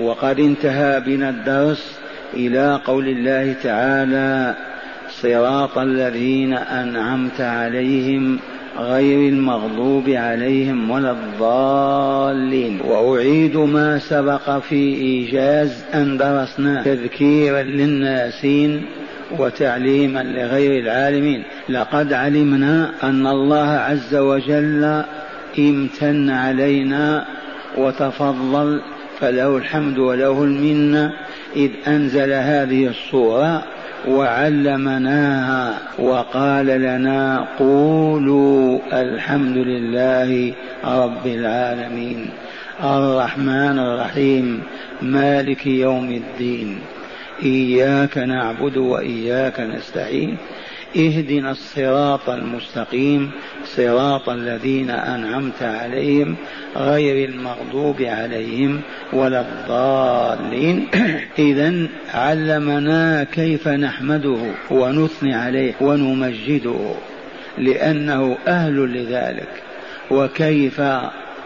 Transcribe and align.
وقد 0.00 0.40
انتهى 0.40 1.00
بنا 1.00 1.30
الدرس 1.30 1.98
إلى 2.34 2.80
قول 2.84 3.08
الله 3.08 3.54
تعالى 3.62 4.54
صراط 5.10 5.78
الذين 5.78 6.52
أنعمت 6.52 7.40
عليهم 7.40 8.38
غير 8.78 9.28
المغضوب 9.28 10.08
عليهم 10.08 10.90
ولا 10.90 11.10
الضالين. 11.10 12.80
وأعيد 12.80 13.56
ما 13.56 13.98
سبق 13.98 14.58
في 14.58 14.74
إيجاز 14.74 15.84
أن 15.94 16.16
درسناه 16.16 16.82
تذكيرا 16.82 17.62
للناسين 17.62 18.86
وتعليما 19.38 20.22
لغير 20.22 20.80
العالمين. 20.82 21.42
لقد 21.68 22.12
علمنا 22.12 22.90
أن 23.02 23.26
الله 23.26 23.68
عز 23.68 24.14
وجل 24.14 25.02
امتن 25.58 26.30
علينا 26.30 27.24
وتفضل 27.78 28.80
فله 29.20 29.56
الحمد 29.56 29.98
وله 29.98 30.44
المنة 30.44 31.12
إذ 31.56 31.70
أنزل 31.88 32.32
هذه 32.32 32.86
الصورة 32.86 33.62
وعلمناها 34.08 35.74
وقال 35.98 36.66
لنا 36.66 37.46
قولوا 37.58 38.78
الحمد 38.92 39.56
لله 39.56 40.52
رب 40.84 41.26
العالمين. 41.26 42.30
الرحمن 42.84 43.78
الرحيم. 43.78 44.62
مالك 45.02 45.66
يوم 45.66 46.10
الدين. 46.10 46.78
إياك 47.42 48.18
نعبد 48.18 48.76
وإياك 48.76 49.60
نستعين. 49.60 50.36
اهدنا 50.96 51.50
الصراط 51.50 52.30
المستقيم 52.30 53.30
صراط 53.64 54.28
الذين 54.28 54.90
أنعمت 54.90 55.62
عليهم 55.62 56.36
غير 56.76 57.28
المغضوب 57.28 58.02
عليهم 58.02 58.80
ولا 59.12 59.40
الضالين. 59.40 60.88
اذا 61.38 61.86
علمنا 62.14 63.24
كيف 63.24 63.68
نحمده 63.68 64.38
ونثني 64.70 65.34
عليه 65.34 65.74
ونمجده 65.80 66.94
لأنه 67.58 68.36
أهل 68.48 68.74
لذلك. 68.74 69.62
وكيف؟ 70.10 70.80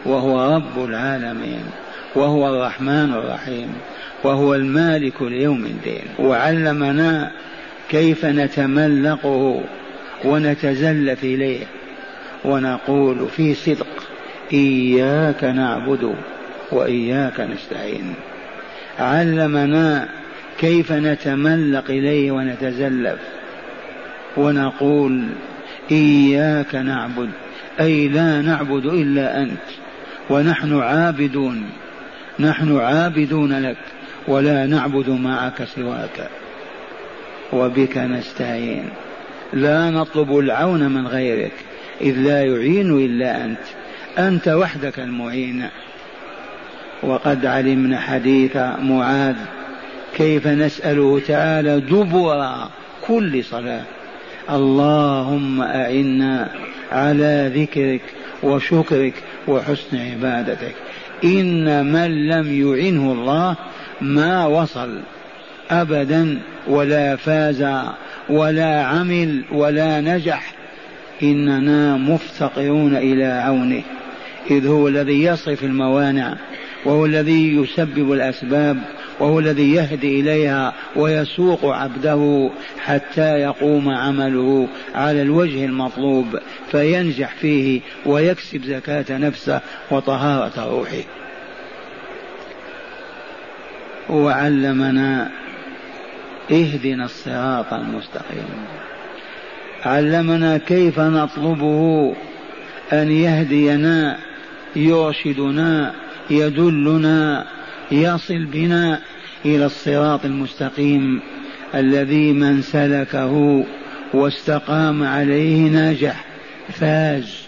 وهو 0.07 0.55
رب 0.55 0.85
العالمين 0.89 1.65
وهو 2.15 2.49
الرحمن 2.49 3.13
الرحيم 3.15 3.69
وهو 4.25 4.55
المالك 4.55 5.23
ليوم 5.23 5.65
الدين. 5.65 6.05
وعلمنا 6.19 7.31
كيف 7.91 8.25
نتملقه 8.25 9.63
ونتزلف 10.25 11.25
إليه 11.25 11.65
ونقول 12.45 13.29
في 13.29 13.55
صدق 13.55 13.87
إياك 14.53 15.45
نعبد 15.45 16.15
وإياك 16.73 17.41
نستعين. 17.41 18.15
علمنا 18.99 20.09
كيف 20.59 20.93
نتملق 20.93 21.85
إليه 21.91 22.31
ونتزلف 22.31 23.21
ونقول 24.37 25.27
إياك 25.91 26.75
نعبد 26.75 27.31
أي 27.81 28.09
لا 28.09 28.41
نعبد 28.43 28.87
إلا 28.87 29.43
أنت 29.43 29.69
ونحن 30.31 30.81
عابدون 30.81 31.71
نحن 32.41 32.77
عابدون 32.77 33.63
لك 33.63 33.77
ولا 34.29 34.67
نعبد 34.67 35.11
معك 35.11 35.65
سواك. 35.65 36.31
وبك 37.53 37.99
نستعين. 37.99 38.89
لا 39.53 39.91
نطلب 39.91 40.39
العون 40.39 40.91
من 40.91 41.07
غيرك 41.07 41.53
إذ 42.01 42.17
لا 42.17 42.45
يعين 42.45 42.99
إلا 42.99 43.45
أنت. 43.45 43.59
أنت 44.19 44.49
وحدك 44.49 45.01
المعين. 45.01 45.69
وقد 47.03 47.47
علمنا 47.47 48.01
حديث 48.01 48.57
معاذ 48.83 49.37
كيف 50.17 50.47
نسأله 50.47 51.21
تعالى 51.27 51.81
دبر 51.81 52.69
كل 53.07 53.45
صلاة. 53.45 53.83
اللهم 54.51 55.63
أعنا 55.63 56.51
على 56.93 57.53
ذكرك 57.55 58.01
وشكرك 58.43 59.15
وحسن 59.49 59.97
عبادتك. 59.97 60.75
إن 61.25 61.93
من 61.93 62.29
لم 62.29 62.53
يعنه 62.53 63.13
الله 63.13 63.57
ما 64.01 64.47
وصل. 64.47 65.01
أبدا 65.71 66.39
ولا 66.69 67.17
فاز 67.17 67.67
ولا 68.29 68.83
عمل 68.83 69.45
ولا 69.53 70.01
نجح. 70.01 70.55
إننا 71.23 71.97
مفتقرون 71.97 72.97
إلى 72.97 73.25
عونه. 73.25 73.83
إذ 74.51 74.67
هو 74.67 74.89
الذي 74.89 75.25
يصرف 75.25 75.65
الموانع 75.65 76.37
وهو 76.85 77.07
الذي 77.07 77.57
يسبب 77.57 78.13
الأسباب 78.13 78.79
وهو 79.21 79.39
الذي 79.39 79.73
يهدي 79.75 80.21
إليها 80.21 80.75
ويسوق 80.97 81.65
عبده 81.65 82.51
حتى 82.79 83.39
يقوم 83.41 83.89
عمله 83.89 84.69
على 84.95 85.23
الوجه 85.23 85.65
المطلوب 85.65 86.39
فينجح 86.71 87.35
فيه 87.35 87.81
ويكسب 88.07 88.65
زكاة 88.65 89.19
نفسه 89.19 89.61
وطهارة 89.91 90.71
روحه. 90.71 91.05
وعلمنا 94.11 95.31
اهدنا 96.51 97.05
الصراط 97.05 97.73
المستقيم. 97.73 98.49
علمنا 99.85 100.59
كيف 100.59 101.01
نطلبه 101.01 102.15
أن 102.93 103.11
يهدينا 103.11 104.17
يرشدنا 104.77 105.95
يدلنا 106.31 107.47
يصل 107.93 108.45
بنا 108.45 109.01
إلى 109.45 109.67
الصراط 109.67 110.25
المستقيم 110.25 111.21
الذي 111.75 112.33
من 112.33 112.63
سلكه 112.63 113.65
واستقام 114.15 115.03
عليه 115.03 115.71
نجح 115.71 116.25
فاز 116.73 117.47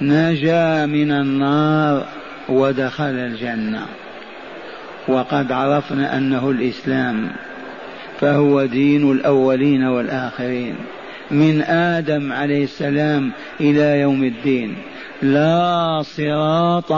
نجا 0.00 0.86
من 0.86 1.10
النار 1.12 2.06
ودخل 2.48 3.04
الجنة. 3.04 3.86
وقد 5.08 5.52
عرفنا 5.52 6.16
أنه 6.16 6.50
الإسلام 6.50 7.30
فهو 8.20 8.66
دين 8.66 9.12
الأولين 9.12 9.84
والآخرين. 9.84 10.74
من 11.30 11.62
آدم 11.62 12.32
عليه 12.32 12.64
السلام 12.64 13.32
إلى 13.60 14.00
يوم 14.00 14.24
الدين. 14.24 14.74
لا 15.22 16.02
صراط 16.02 16.92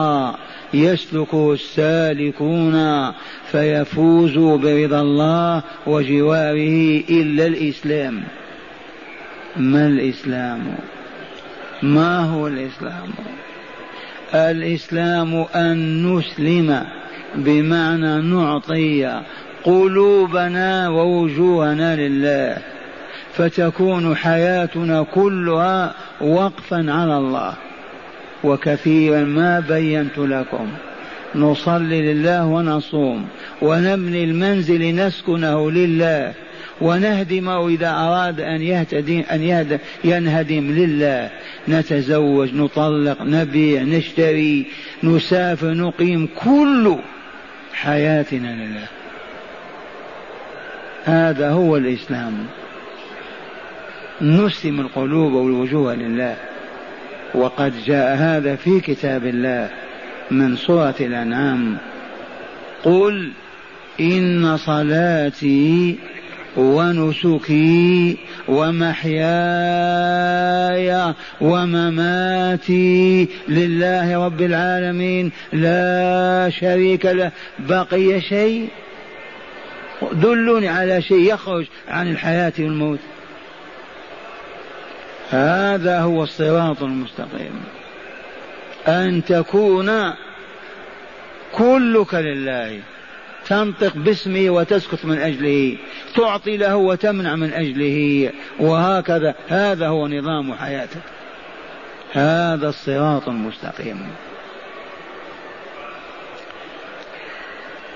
يسلكه 0.75 1.53
السالكون 1.53 3.11
فيفوزوا 3.51 4.57
برضا 4.57 5.01
الله 5.01 5.63
وجواره 5.87 7.03
إلا 7.11 7.47
الإسلام. 7.47 8.23
ما 9.57 9.87
الإسلام؟ 9.87 10.61
ما 11.83 12.21
هو 12.21 12.47
الإسلام؟ 12.47 13.09
الإسلام 14.35 15.47
أن 15.55 16.07
نسلم 16.07 16.85
بمعنى 17.35 18.23
نعطي 18.23 19.23
قلوبنا 19.65 20.89
ووجوهنا 20.89 21.97
لله 21.97 22.59
فتكون 23.35 24.17
حياتنا 24.17 25.03
كلها 25.15 25.95
وقفا 26.21 26.93
على 26.93 27.19
الله. 27.19 27.55
وكثيرا 28.45 29.25
ما 29.25 29.61
بينت 29.61 30.19
لكم. 30.19 30.69
نصلي 31.35 32.13
لله 32.13 32.47
ونصوم 32.47 33.29
ونبني 33.63 34.25
المنزل 34.25 34.95
نسكنه 34.95 35.71
لله 35.71 36.33
ونهدمه 36.81 37.69
إذا 37.69 37.91
أراد 37.91 38.41
أن 38.41 38.63
يهتدم 38.63 39.23
أن 39.33 39.43
يهدم 39.43 39.79
ينهدم 40.05 40.71
لله. 40.71 41.31
نتزوج 41.69 42.55
نطلق 42.55 43.23
نبيع 43.23 43.83
نشتري 43.83 44.67
نسافر 45.03 45.75
نقيم 45.75 46.29
كل 46.45 46.97
حياتنا 47.73 48.49
لله. 48.49 48.98
هذا 51.09 51.51
هو 51.51 51.77
الإسلام. 51.77 52.33
نسلم 54.23 54.81
القلوب 54.81 55.33
والوجوه 55.33 55.95
لله. 55.95 56.37
وقد 57.35 57.73
جاء 57.85 58.17
هذا 58.17 58.57
في 58.57 58.81
كتاب 58.81 59.27
الله 59.27 59.71
من 60.31 60.57
سورة 60.57 60.95
الأنعام. 61.01 61.77
قل 62.85 63.31
إن 64.01 64.57
صلاتي 64.57 65.97
ونسكي 66.57 68.17
ومحياي 68.49 69.19
ومماتي 71.41 73.29
لله 73.49 74.27
رب 74.27 74.41
العالمين. 74.41 75.33
لا 75.53 76.51
شريك 76.61 77.07
له. 77.07 77.31
بقي 77.59 78.21
شيء؟ 78.21 78.69
دلوني 80.13 80.69
على 80.69 81.03
شيء 81.03 81.35
يخرج 81.35 81.67
عن 81.89 82.11
الحياة 82.11 82.53
والموت. 82.59 82.99
هذا 85.31 86.01
هو 86.01 86.23
الصراط 86.23 86.83
المستقيم. 86.83 87.61
أن 88.89 89.25
تكون 89.25 90.13
كلك 91.53 92.15
لله. 92.15 92.81
تنطق 93.49 93.97
باسمه 93.97 94.51
وتسكت 94.51 95.05
من 95.05 95.19
أجله. 95.19 95.77
تعطي 96.17 96.57
له 96.57 96.77
وتمنع 96.77 97.37
من 97.37 97.53
أجله. 97.53 98.31
وهكذا. 98.61 99.35
هذا 99.49 99.89
هو 99.89 100.09
نظام 100.09 100.55
حياتك. 100.55 101.03
هذا 102.13 102.69
الصراط 102.69 103.29
المستقيم. 103.29 104.07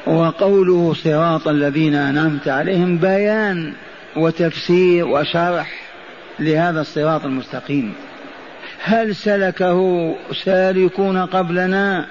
وقوله 0.06 0.94
صراط 0.94 1.48
الذين 1.48 1.94
أنعمت 1.94 2.48
عليهم 2.48 2.98
بيان 2.98 3.72
وتفسير 4.16 5.06
وشرح 5.06 5.82
لهذا 6.40 6.80
الصراط 6.80 7.24
المستقيم. 7.24 7.94
هل 8.84 9.16
سلكه 9.16 10.14
سالكون 10.44 11.18
قبلنا؟ 11.18 12.06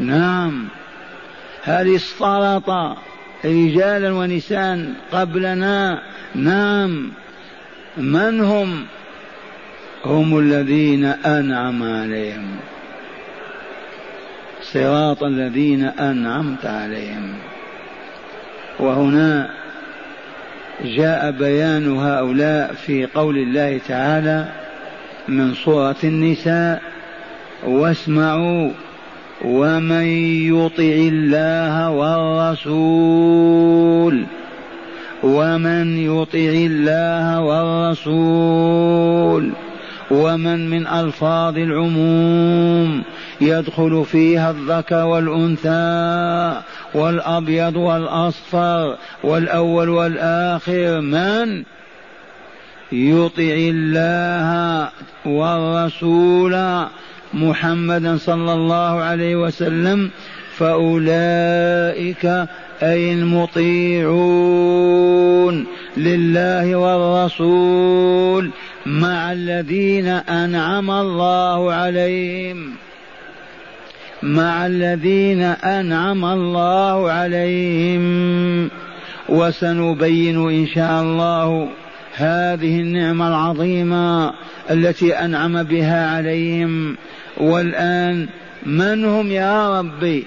نعم. 0.00 0.68
هل 1.62 1.96
اصطرط 1.96 2.96
رجالا 3.44 4.12
ونساء 4.12 4.94
قبلنا؟ 5.12 6.02
نعم. 6.34 7.10
من 7.96 8.40
هم؟ 8.40 8.84
هم 10.04 10.38
الذين 10.38 11.04
أنعم 11.04 11.82
عليهم. 11.82 12.56
صراط 14.72 15.22
الذين 15.22 15.84
أنعمت 15.84 16.66
عليهم. 16.66 17.34
وهنا 18.78 19.50
جاء 20.84 21.30
بيان 21.30 21.98
هؤلاء 21.98 22.72
في 22.72 23.06
قول 23.06 23.38
الله 23.38 23.80
تعالى 23.88 24.48
من 25.28 25.54
سورة 25.54 25.96
النساء 26.04 26.82
واسمعوا 27.66 28.70
ومن 29.44 30.04
يطع 30.54 30.82
الله 30.82 31.90
والرسول. 31.90 32.66
ومن 35.22 35.98
يطع 35.98 36.38
الله 36.38 37.40
والرسول. 37.40 39.52
ومن 40.10 40.70
من 40.70 40.86
ألفاظ 40.86 41.58
العموم. 41.58 43.02
يدخل 43.40 44.04
فيها 44.04 44.50
الذكر 44.50 45.04
والأنثى 45.04 46.60
والأبيض 46.94 47.76
والأصفر 47.76 48.96
والأول 49.24 49.88
والآخر. 49.88 51.00
من؟ 51.00 51.64
يطع 52.92 53.54
الله 53.56 54.88
والرسول 55.26 56.84
محمدا 57.34 58.16
صلى 58.16 58.52
الله 58.52 59.00
عليه 59.02 59.36
وسلم. 59.36 60.10
فأولئك 60.56 62.46
أي 62.82 63.12
المطيعون 63.12 64.10
لله 65.96 66.76
والرسول 66.76 68.50
مع 68.86 69.32
الذين 69.32 70.06
أنعم 70.06 70.90
الله 70.90 71.72
عليهم. 71.72 72.89
مع 74.22 74.66
الذين 74.66 75.42
أنعم 75.42 76.24
الله 76.24 77.10
عليهم. 77.10 78.70
وسنبين 79.28 80.48
إن 80.48 80.66
شاء 80.74 81.02
الله 81.02 81.68
هذه 82.14 82.80
النعمة 82.80 83.28
العظيمة 83.28 84.32
التي 84.70 85.12
أنعم 85.12 85.62
بها 85.62 86.16
عليهم. 86.16 86.96
والآن 87.36 88.28
من 88.66 89.04
هم 89.04 89.32
يا 89.32 89.80
ربي؟ 89.80 90.24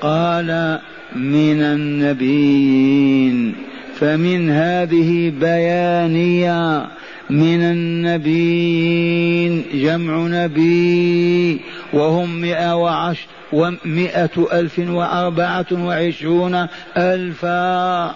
قال 0.00 0.78
من 1.16 1.62
النبيين. 1.62 3.54
فمن 4.00 4.50
هذه 4.50 5.32
بيانية 5.40 6.86
من 7.30 7.62
النبيين 7.62 9.64
جمع 9.74 10.26
نبي 10.26 11.60
وهم 11.92 12.40
مئة 12.40 12.76
وعشر 12.76 13.26
ومئة 13.52 14.46
ألف 14.52 14.78
وأربعة 14.78 15.66
وعشرون 15.72 16.66
ألفا. 16.96 18.14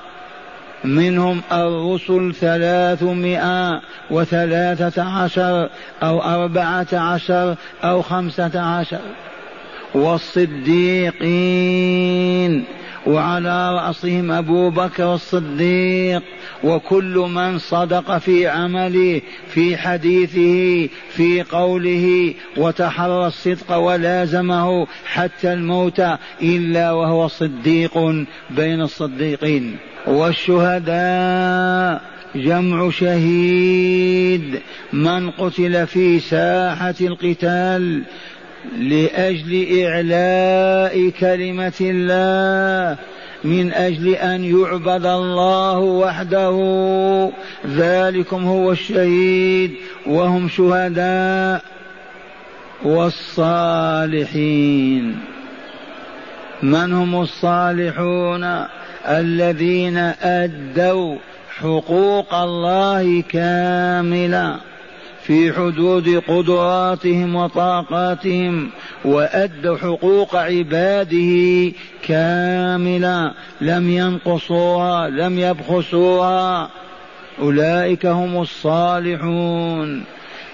منهم 0.84 1.40
الرسل 1.52 2.34
ثلاثمائة 2.40 3.80
وثلاثة 4.10 5.02
عشر 5.02 5.68
أو 6.02 6.22
أربعة 6.22 6.86
عشر 6.92 7.56
أو 7.84 8.02
خمسة 8.02 8.60
عشر. 8.60 9.00
والصديقين. 9.94 11.20
وعلى 13.10 13.74
رأسهم 13.74 14.30
أبو 14.30 14.70
بكر 14.70 15.14
الصديق 15.14 16.22
وكل 16.64 17.28
من 17.34 17.58
صدق 17.58 18.18
في 18.18 18.48
عمله 18.48 19.20
في 19.48 19.76
حديثه 19.76 20.88
في 21.10 21.42
قوله 21.42 22.34
وتحرى 22.56 23.26
الصدق 23.26 23.76
ولازمه 23.76 24.86
حتى 25.04 25.52
الموت 25.52 26.02
إلا 26.42 26.92
وهو 26.92 27.28
صديق 27.28 27.98
بين 28.50 28.80
الصديقين. 28.80 29.76
والشهداء 30.06 32.02
جمع 32.34 32.90
شهيد 32.90 34.60
من 34.92 35.30
قتل 35.30 35.86
في 35.86 36.20
ساحة 36.20 36.94
القتال 37.00 38.02
لأجل 38.78 39.82
إعلاء 39.84 41.10
كلمة 41.10 41.72
الله 41.80 42.96
من 43.44 43.72
أجل 43.72 44.14
أن 44.14 44.44
يعبد 44.44 45.06
الله 45.06 45.78
وحده. 45.78 46.56
ذلكم 47.66 48.44
هو 48.44 48.72
الشهيد 48.72 49.74
وهم 50.06 50.48
شهداء 50.48 51.62
والصالحين. 52.82 54.20
من 56.62 56.92
هم 56.92 57.20
الصالحون؟ 57.20 58.64
الذين 59.08 59.96
أدوا 60.22 61.16
حقوق 61.58 62.34
الله 62.34 63.22
كاملة. 63.28 64.69
في 65.30 65.52
حدود 65.52 66.22
قدراتهم 66.28 67.36
وطاقاتهم 67.36 68.70
وأدوا 69.04 69.76
حقوق 69.76 70.36
عباده 70.36 71.72
كاملة 72.02 73.32
لم 73.60 73.90
ينقصوها 73.90 75.08
لم 75.08 75.38
يبخسوها. 75.38 76.70
أولئك 77.38 78.06
هم 78.06 78.42
الصالحون. 78.42 80.04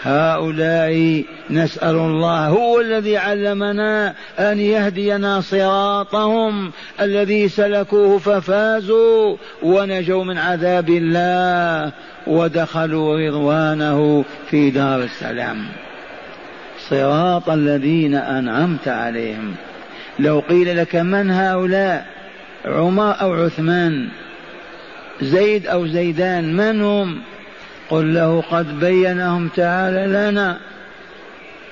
هؤلاء 0.02 1.24
نسأل 1.50 1.96
الله 1.96 2.48
هو 2.48 2.80
الذي 2.80 3.16
علمنا 3.16 4.14
أن 4.38 4.60
يهدينا 4.60 5.40
صراطهم 5.40 6.70
الذي 7.00 7.48
سلكوه 7.48 8.18
ففازوا 8.18 9.36
ونجوا 9.62 10.24
من 10.24 10.38
عذاب 10.38 10.88
الله. 10.88 11.92
ودخلوا 12.26 13.28
رضوانه 13.28 14.24
في 14.50 14.70
دار 14.70 15.02
السلام. 15.02 15.66
صراط 16.78 17.50
الذين 17.50 18.14
أنعمت 18.14 18.88
عليهم. 18.88 19.54
لو 20.18 20.42
قيل 20.48 20.76
لك 20.76 20.96
من 20.96 21.30
هؤلاء؟ 21.30 22.06
عمر 22.66 23.20
أو 23.20 23.34
عثمان؟ 23.34 24.08
زيد 25.22 25.66
أو 25.66 25.86
زيدان؟ 25.86 26.56
من 26.56 26.82
هم؟ 26.82 27.20
قل 27.90 28.14
له 28.14 28.40
قد 28.50 28.80
بينهم 28.80 29.48
تعالى 29.48 30.06
لنا. 30.06 30.58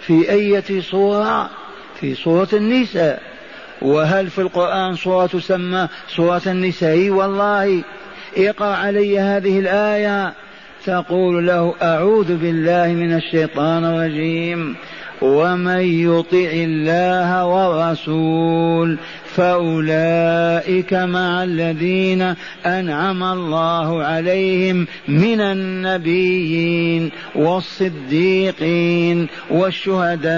في 0.01 0.31
أية 0.31 0.81
صورة 0.81 1.51
في 2.01 2.15
سورة 2.15 2.49
النساء. 2.53 3.23
وهل 3.83 4.31
في 4.31 4.41
القرآن 4.41 4.97
صورة 4.97 5.27
تسمى 5.27 5.89
سورة 6.09 6.43
النساء؟ 6.47 7.09
والله 7.09 7.83
اقرأ 8.37 8.77
علي 8.77 9.19
هذه 9.19 9.59
الآية. 9.59 10.33
تقول 10.87 11.47
له 11.47 11.75
أعوذ 11.83 12.37
بالله 12.37 12.87
من 12.87 13.17
الشيطان 13.17 13.85
الرجيم 13.85 14.77
ومن 15.23 15.81
يطع 15.81 16.51
الله 16.53 17.47
والرسول 17.47 18.99
فأولئك 19.35 20.95
مع 20.95 21.45
الذين 21.45 22.35
أنعم 22.67 23.23
الله 23.23 24.03
عليهم 24.03 24.87
من 25.09 25.41
النبيين 25.41 27.11
والصديقين 27.35 29.29
والشهداء 29.51 30.35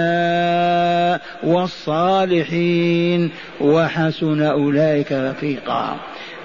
والصالحين 1.43 3.31
وحسن 3.61 4.41
أولئك 4.41 5.11
رفيقا. 5.11 5.97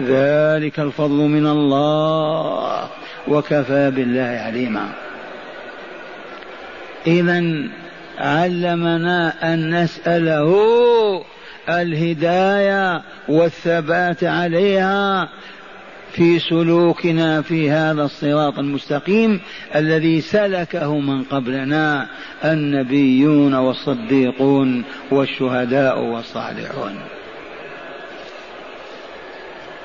ذلك 0.02 0.80
الفضل 0.80 1.16
من 1.16 1.46
الله 1.46 2.88
وكفى 3.28 3.90
بالله 3.90 4.40
عليما. 4.46 4.88
إذا 7.06 7.68
علمنا 8.18 9.52
أن 9.54 9.82
نسأله 9.82 10.54
الهداية 11.68 13.02
والثبات 13.28 14.25
عليها 14.25 15.28
في 16.12 16.38
سلوكنا 16.38 17.42
في 17.42 17.70
هذا 17.70 18.02
الصراط 18.02 18.58
المستقيم 18.58 19.40
الذي 19.75 20.20
سلكه 20.20 20.99
من 20.99 21.22
قبلنا 21.22 22.06
النبيون 22.44 23.54
والصديقون 23.54 24.84
والشهداء 25.11 26.00
والصالحون. 26.00 26.99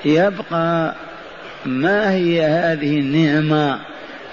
يبقى 0.06 0.96
ما 1.66 2.14
هي 2.14 2.42
هذه 2.42 3.00
النعمة 3.00 3.80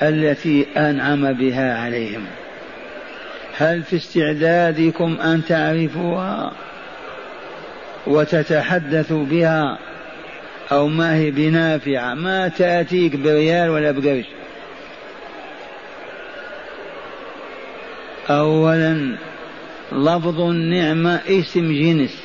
التي 0.02 0.66
أنعم 0.76 1.32
بها 1.32 1.78
عليهم؟ 1.78 2.24
هل 3.56 3.82
في 3.82 3.96
استعدادكم 3.96 5.16
أن 5.20 5.44
تعرفوها 5.48 6.52
وتتحدثوا 8.06 9.24
بها؟ 9.24 9.78
أو 10.72 10.88
ما 10.88 11.14
هي 11.14 11.30
بنافعة؟ 11.30 12.14
ما 12.14 12.48
تأتيك 12.48 13.16
بريال 13.16 13.70
ولا 13.70 13.90
بقرش؟ 13.90 14.24
اولا 18.30 19.16
لفظ 19.92 20.40
النعمة 20.40 21.20
اسم 21.28 21.72
جنس. 21.72 22.23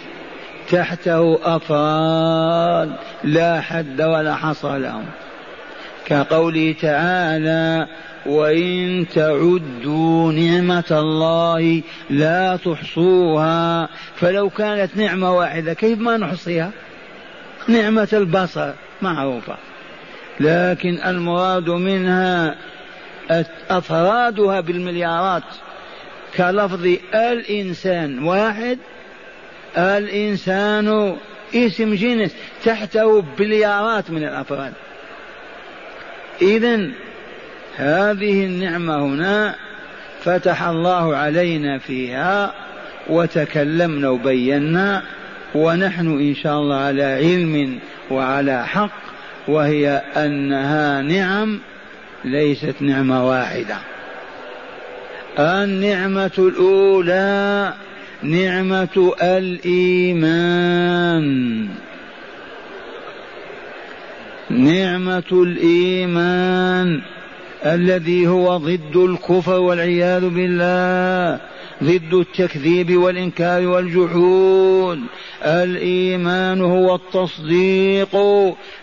تحته 0.72 1.40
افراد 1.44 2.92
لا 3.24 3.62
حد 3.62 4.02
ولا 4.02 4.36
حصر 4.36 4.78
لهم 4.78 5.06
كقوله 6.06 6.76
تعالى 6.82 7.88
وإن 8.26 9.06
تعدوا 9.16 10.32
نعمة 10.32 10.84
الله 10.92 11.82
لا 12.10 12.56
تحصوها 12.56 13.90
فلو 14.16 14.50
كانت 14.50 14.98
نعمة 14.98 15.38
واحدة 15.38 15.74
كيف 15.74 16.00
ما 16.00 16.18
نحصيها؟ 16.18 16.72
نعمة 17.68 18.08
البصر 18.14 18.72
معروفة. 19.02 19.58
لكن 20.40 21.00
المراد 21.06 21.70
منها 21.70 22.56
أفرادها 23.70 24.60
بالمليارات 24.60 25.44
كلفظ 26.38 26.86
الإنسان 27.14 28.24
واحد 28.24 28.78
الإنسان 29.78 31.18
اسم 31.56 31.94
جنس 31.94 32.36
تحته 32.66 33.22
بليارات 33.22 34.12
من 34.12 34.24
الأفراد. 34.24 34.74
إذا 36.42 36.90
هذه 37.76 38.46
النعمة 38.46 39.06
هنا 39.06 39.56
فتح 40.24 40.64
الله 40.64 41.16
علينا 41.16 41.78
فيها 41.78 42.54
وتكلمنا 43.10 44.10
وبينا 44.10 45.04
ونحن 45.56 46.08
إن 46.08 46.36
شاء 46.36 46.60
الله 46.60 46.76
على 46.76 47.04
علم 47.04 47.80
وعلى 48.12 48.68
حق 48.68 48.92
وهي 49.48 50.02
أنها 50.18 51.02
نعم 51.02 51.60
ليست 52.26 52.76
نعمة 52.82 53.28
واحدة. 53.30 53.78
النعمة 55.40 56.32
الأولى 56.38 57.74
نعمة 58.24 59.14
الإيمان. 59.22 60.80
نعمة 64.50 65.24
الإيمان 65.32 67.02
الذي 67.66 68.28
هو 68.28 68.58
ضد 68.58 68.96
الكفر 68.96 69.60
والعياذ 69.60 70.30
بالله 70.30 71.40
ضد 71.84 72.14
التكذيب 72.14 72.98
والإنكار 72.98 73.68
والجحود. 73.68 75.00
الإيمان 75.44 76.62
هو 76.62 76.96
التصديق 76.96 78.16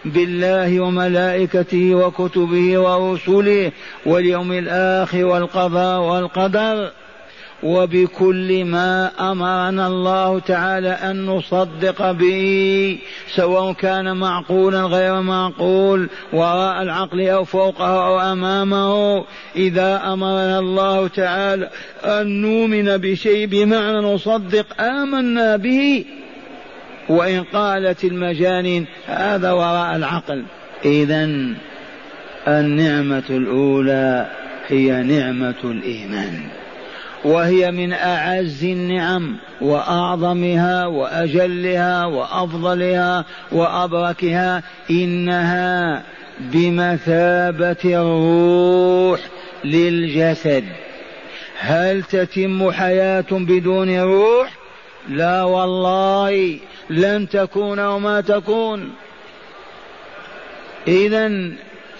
بالله 0.05 0.81
وملائكته 0.81 1.95
وكتبه 1.95 2.78
ورسله 2.78 3.73
واليوم 4.07 4.52
الآخر 4.52 5.25
والقضاء 5.25 6.00
والقدر. 6.00 6.90
وبكل 7.62 8.64
ما 8.64 9.10
أمرنا 9.32 9.86
الله 9.86 10.38
تعالى 10.38 10.88
أن 10.88 11.26
نصدق 11.26 12.10
به 12.10 12.98
سواء 13.34 13.72
كان 13.72 14.16
معقولا 14.16 14.82
غير 14.82 15.20
معقول 15.20 16.08
وراء 16.32 16.82
العقل 16.82 17.28
أو 17.28 17.44
فوقه 17.44 18.06
أو 18.06 18.20
أمامه. 18.20 19.25
إذا 19.56 20.02
أمرنا 20.12 20.58
الله 20.58 21.08
تعالى 21.08 21.70
أن 22.04 22.42
نؤمن 22.42 22.96
بشيء 22.96 23.46
بمعنى 23.46 23.98
نصدق 23.98 24.80
آمنا 24.80 25.56
به. 25.56 26.04
وإن 27.08 27.44
قالت 27.44 28.04
المجانين 28.04 28.86
هذا 29.06 29.52
وراء 29.52 29.96
العقل. 29.96 30.44
اذا 30.84 31.25
النعمة 32.48 33.25
الأولى 33.30 34.30
هي 34.68 35.02
نعمة 35.02 35.54
الإيمان. 35.64 36.65
وهي 37.26 37.71
من 37.71 37.92
أعز 37.92 38.64
النعم 38.64 39.37
وأعظمها 39.61 40.87
وأجلها 40.87 42.04
وأفضلها 42.04 43.25
وأبركها 43.52 44.62
إنها 44.90 46.02
بمثابة 46.40 47.76
الروح 47.85 49.21
للجسد. 49.64 50.64
هل 51.59 52.02
تتم 52.02 52.71
حياة 52.71 53.30
بدون 53.30 54.00
روح؟ 54.00 54.56
لا 55.09 55.42
والله 55.42 56.59
لن 56.90 57.28
تكون 57.28 57.80
وما 57.80 58.21
تكون. 58.21 58.90
اذا 60.88 61.50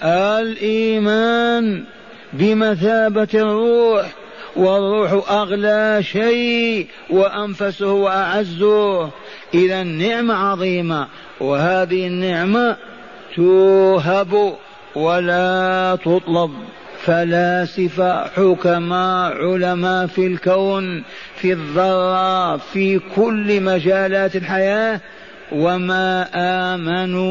الإيمان 0.03 1.83
بمثابة 2.33 3.27
الروح 3.33 4.05
والروح 4.57 5.31
أغلى 5.31 5.99
شيء 6.03 6.87
وأنفسه 7.09 7.91
وأعزه 7.91 9.09
إذا 9.53 9.83
نعمة 9.83 10.33
عظيمة 10.33 11.07
وهذه 11.39 12.07
النعمة 12.07 12.75
توهب 13.35 14.53
ولا 14.95 15.97
تطلب. 16.05 16.51
فلاسفة 17.01 18.27
حكماء 18.27 19.33
علماء 19.33 20.07
في 20.07 20.27
الكون 20.27 21.03
في 21.35 21.53
الذرة 21.53 22.57
في 22.57 22.99
كل 23.15 23.61
مجالات 23.61 24.35
الحياة. 24.35 25.01
وما 25.51 26.27
آمنوا 26.75 27.27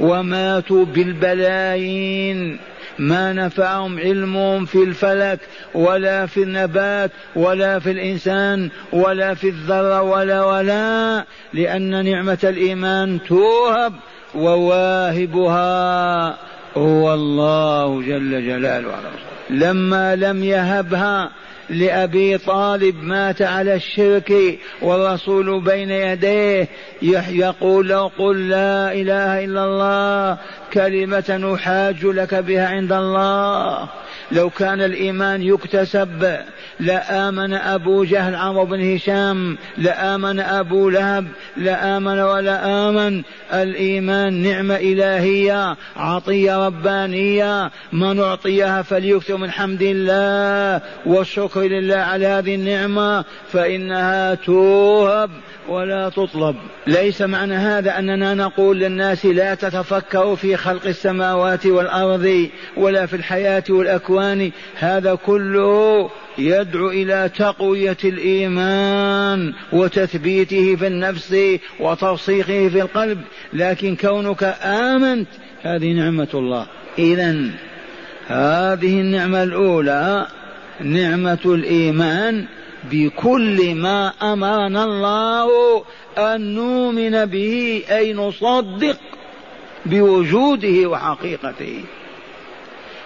وماتوا 0.00 0.84
بالبلايين. 0.84 2.58
ما 3.00 3.32
نفعهم 3.32 3.98
علمهم 3.98 4.64
في 4.64 4.82
الفلك 4.82 5.40
ولا 5.74 6.26
في 6.26 6.42
النبات 6.42 7.10
ولا 7.36 7.78
في 7.78 7.90
الإنسان 7.90 8.70
ولا 8.92 9.34
في 9.34 9.48
الذرة 9.48 10.02
ولا 10.02 10.44
ولا 10.44 11.24
لأن 11.52 12.04
نعمة 12.04 12.38
الإيمان 12.44 13.18
توهب 13.28 13.92
وواهبها 14.34 16.28
هو 16.76 17.14
الله 17.14 18.02
جل 18.02 18.46
جلاله. 18.46 18.94
لما 19.50 20.16
لم 20.16 20.44
يهبها 20.44 21.30
لأبي 21.70 22.38
طالب 22.38 23.02
مات 23.02 23.42
على 23.42 23.74
الشرك 23.74 24.58
والرسول 24.82 25.60
بين 25.60 25.90
يديه 25.90 26.68
يقول 27.30 27.88
له 27.88 28.08
قل 28.18 28.48
لا 28.48 28.92
إله 28.92 29.44
إلا 29.44 29.64
الله 29.64 30.38
كلمة 30.72 31.54
أحاج 31.54 32.04
لك 32.04 32.34
بها 32.34 32.68
عند 32.68 32.92
الله. 32.92 33.88
لو 34.32 34.50
كان 34.50 34.80
الإيمان 34.80 35.42
يكتسب 35.42 36.36
لآمن 36.80 37.54
أبو 37.54 38.04
جهل 38.04 38.34
عمرو 38.34 38.64
بن 38.64 38.94
هشام 38.94 39.58
لآمن 39.78 40.40
أبو 40.40 40.88
لهب 40.88 41.26
لآمن 41.56 42.20
ولا 42.20 42.88
آمن. 42.88 43.22
الإيمان 43.52 44.32
نعمة 44.32 44.76
إلهية 44.76 45.76
عطية 45.96 46.66
ربانية. 46.66 47.70
من 47.92 48.20
أعطيها 48.20 48.82
فليكثر 48.82 49.36
من 49.36 49.50
حمد 49.50 49.82
الله 49.82 50.80
والشكر 51.06 51.60
لله 51.60 51.96
على 51.96 52.26
هذه 52.26 52.54
النعمة 52.54 53.24
فإنها 53.52 54.34
توهب. 54.34 55.30
ولا 55.68 56.08
تطلب. 56.08 56.56
ليس 56.86 57.22
معنى 57.22 57.54
هذا 57.54 57.98
أننا 57.98 58.34
نقول 58.34 58.78
للناس 58.78 59.26
لا 59.26 59.54
تتفكروا 59.54 60.36
في 60.36 60.56
خلق 60.56 60.86
السماوات 60.86 61.66
والأرض 61.66 62.48
ولا 62.76 63.06
في 63.06 63.16
الحياة 63.16 63.64
والأكوان. 63.70 64.50
هذا 64.78 65.14
كله 65.14 66.10
يدعو 66.38 66.90
إلى 66.90 67.30
تقوية 67.38 67.96
الإيمان 68.04 69.52
وتثبيته 69.72 70.76
في 70.76 70.86
النفس 70.86 71.36
وترسيخه 71.80 72.68
في 72.68 72.82
القلب. 72.82 73.18
لكن 73.52 73.96
كونك 73.96 74.54
آمنت 74.62 75.28
هذه 75.62 75.92
نعمة 75.92 76.28
الله. 76.34 76.66
إذا 76.98 77.50
هذه 78.26 79.00
النعمة 79.00 79.42
الأولى 79.42 80.26
نعمة 80.80 81.38
الإيمان. 81.44 82.46
بكل 82.84 83.74
ما 83.74 84.12
أمرنا 84.22 84.84
الله 84.84 85.48
أن 86.18 86.54
نؤمن 86.54 87.24
به 87.24 87.82
أي 87.90 88.12
نصدق 88.12 88.96
بوجوده 89.86 90.88
وحقيقته. 90.88 91.84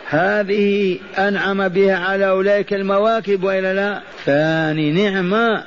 هذه 0.06 0.98
أنعم 1.18 1.68
بها 1.68 1.96
على 1.96 2.28
أولئك 2.28 2.74
المواكب 2.74 3.44
والا 3.44 3.74
لا. 3.74 4.00
ثاني 4.24 4.90
نعمة 4.90 5.64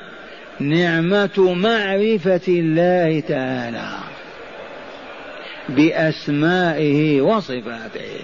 نعمة 0.59 1.53
معرفة 1.53 2.41
الله 2.47 3.19
تعالى 3.19 3.97
بأسمائه 5.69 7.21
وصفاته. 7.21 8.19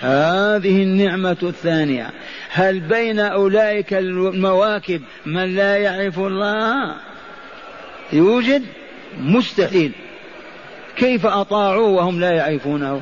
هذه 0.00 0.82
النعمة 0.82 1.36
الثانية. 1.42 2.10
هل 2.50 2.80
بين 2.80 3.20
أولئك 3.20 3.94
المواكب 3.94 5.02
من 5.26 5.54
لا 5.54 5.76
يعرف 5.76 6.18
الله؟ 6.18 6.94
يوجد؟ 8.12 8.62
مستحيل. 9.20 9.92
كيف 10.96 11.26
أطاعوه 11.26 11.88
وهم 11.88 12.20
لا 12.20 12.30
يعرفونه؟ 12.30 13.00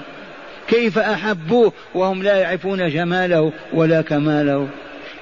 كيف 0.69 0.99
أحبوه 0.99 1.73
وهم 1.95 2.23
لا 2.23 2.37
يعرفون 2.37 2.90
جماله 2.90 3.52
ولا 3.73 4.02
كماله؟ 4.02 4.69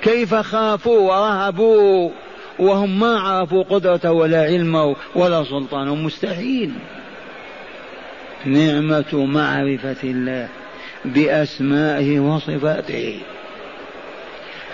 كيف 0.03 0.35
خافوا 0.35 1.01
ورهبوا 1.01 2.11
وهم 2.59 2.99
ما 3.01 3.19
عرفوا 3.21 3.63
قدرته 3.63 4.13
ولا 4.13 4.43
علمه 4.43 4.97
ولا 5.15 5.45
سلطانه؟ 5.45 5.95
مستحيل. 5.95 6.73
نعمة 8.47 9.27
معرفة 9.27 9.97
الله. 10.05 10.49
بأسمائه 11.07 12.21
وصفاته. 12.21 13.21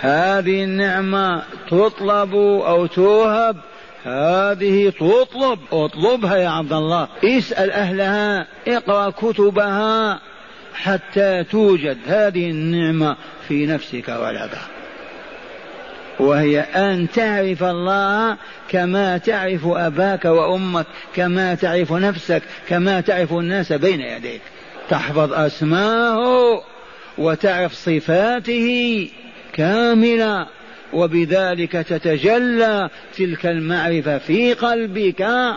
هذه 0.00 0.64
النعمة 0.64 1.42
تطلب 1.70 2.34
أو 2.34 2.86
توهب 2.86 3.56
هذه 4.04 4.90
تطلب 4.90 5.58
اطلبها 5.72 6.36
يا 6.36 6.48
عبد 6.48 6.72
الله. 6.72 7.08
اسأل 7.24 7.70
أهلها 7.70 8.46
اقرأ 8.68 9.10
كتبها 9.10 10.20
حتى 10.74 11.44
توجد 11.44 11.98
هذه 12.06 12.50
النعمة 12.50 13.16
في 13.48 13.66
نفسك 13.66 14.08
ولدها. 14.08 14.66
وهي 16.20 16.60
أن 16.60 17.08
تعرف 17.14 17.62
الله 17.62 18.36
كما 18.68 19.18
تعرف 19.18 19.66
أباك 19.66 20.24
وأمك 20.24 20.86
كما 21.14 21.54
تعرف 21.54 21.92
نفسك 21.92 22.42
كما 22.68 23.00
تعرف 23.00 23.32
الناس 23.32 23.72
بين 23.72 24.00
يديك. 24.00 24.40
تحفظ 24.88 25.32
أسماءه 25.32 26.62
وتعرف 27.18 27.74
صفاته 27.74 29.08
كاملة 29.52 30.46
وبذلك 30.92 31.72
تتجلى 31.72 32.88
تلك 33.16 33.46
المعرفة 33.46 34.18
في 34.18 34.54
قلبك 34.54 35.54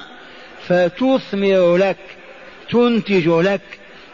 فتثمر 0.67 1.77
لك 1.77 1.97
تنتج 2.71 3.27
لك 3.27 3.61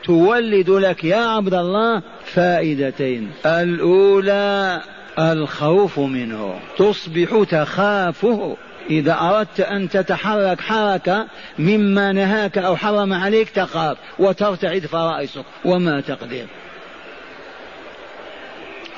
تولد 0.03 0.69
لك 0.69 1.03
يا 1.03 1.15
عبد 1.15 1.53
الله 1.53 2.01
فائدتين. 2.25 3.31
الأولى 3.45 4.81
الخوف 5.19 5.99
منه 5.99 6.59
تصبح 6.77 7.43
تخافه. 7.49 8.57
إذا 8.89 9.17
أردت 9.21 9.59
أن 9.59 9.89
تتحرك 9.89 10.61
حركة 10.61 11.27
مما 11.59 12.11
نهاك 12.11 12.57
أو 12.57 12.75
حرم 12.75 13.13
عليك 13.13 13.49
تخاف 13.49 13.97
وترتعد 14.19 14.85
فرائسك 14.85 15.45
وما 15.65 16.01
تقدر 16.01 16.45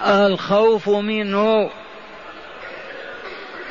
الخوف 0.06 0.90
منه 0.90 1.70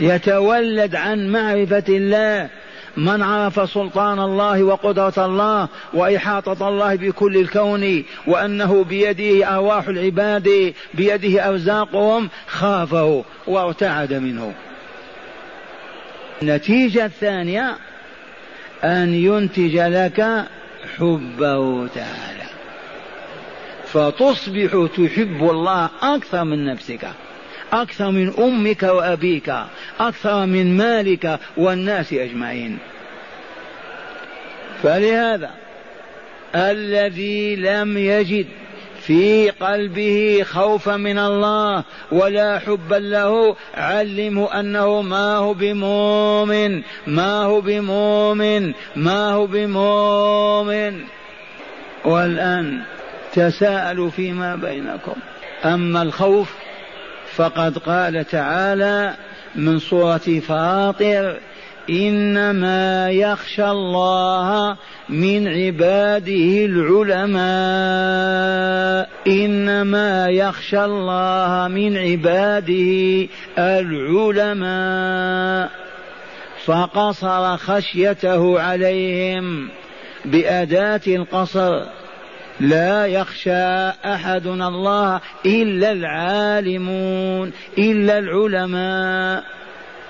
يتولد 0.01 0.95
عن 0.95 1.29
معرفة 1.29 1.85
الله 1.89 2.49
من 2.97 3.23
عرف 3.23 3.71
سلطان 3.71 4.19
الله 4.19 4.63
وقدرة 4.63 5.27
الله 5.27 5.69
وإحاطة 5.93 6.69
الله 6.69 6.95
بكل 6.95 7.37
الكون 7.37 8.05
وأنه 8.27 8.85
بيده 8.85 9.55
أرواح 9.55 9.89
العباد 9.89 10.75
بيده 10.95 11.49
أرزاقهم 11.49 12.29
خافه 12.47 13.25
وارتعد 13.47 14.13
منه. 14.13 14.55
النتيجة 16.43 17.05
الثانية 17.05 17.77
أن 18.85 19.15
ينتج 19.15 19.77
لك 19.77 20.45
حبه 20.99 21.87
تعالى. 21.87 22.43
فتصبح 23.87 24.89
تحب 24.97 25.51
الله 25.51 25.91
أكثر 26.03 26.45
من 26.45 26.65
نفسك 26.65 27.09
أكثر 27.73 28.11
من 28.11 28.33
أمك 28.39 28.83
وأبيك 28.83 29.55
أكثر 30.01 30.47
من 30.47 30.77
مالك 30.77 31.39
والناس 31.57 32.13
أجمعين. 32.13 32.79
فلهذا 34.83 35.51
الذي 36.55 37.57
لم 37.57 37.99
يجد 37.99 38.47
في 39.07 39.51
قلبه 39.51 40.45
خوفا 40.45 40.97
من 40.97 41.19
الله 41.19 41.85
ولا 42.13 42.59
حبا 42.59 42.95
له. 42.95 43.57
علمه 43.75 44.61
أنه 44.61 45.03
ما 45.03 45.37
هو 45.37 45.55
بمؤمن 45.55 46.83
ما 47.07 47.43
هو 47.43 47.61
بمؤمن 47.61 48.73
ما 48.97 49.31
هو 49.31 49.47
بمؤمن. 49.47 51.01
والآن 52.05 52.83
تساءلوا 53.33 54.11
فيما 54.11 54.57
بينكم. 54.57 55.15
أما 55.65 56.03
الخوف 56.03 56.55
فقد 57.37 57.79
قال 57.79 58.25
تعالى 58.25 59.15
من 59.55 59.79
سورة 59.79 60.41
فاطر 60.49 61.41
إنما 61.91 63.11
يخشى 63.11 63.71
الله 63.71 64.77
من 65.09 65.49
عباده 65.49 66.65
العلماء. 66.65 67.43
إنما 69.27 70.29
يخشى 70.29 70.85
الله 70.85 71.69
من 71.69 71.97
عباده 71.97 73.29
العلماء. 73.59 75.71
فقصر 76.65 77.57
خشيته 77.57 78.61
عليهم 78.61 79.69
بأداة 80.25 81.01
القصر. 81.07 81.83
لا 82.61 83.07
يخشى 83.07 83.89
أحدنا 83.89 84.69
الله 84.69 85.21
إلا 85.47 85.93
العالمون 85.93 87.53
إلا 87.79 88.19
العلماء. 88.19 89.62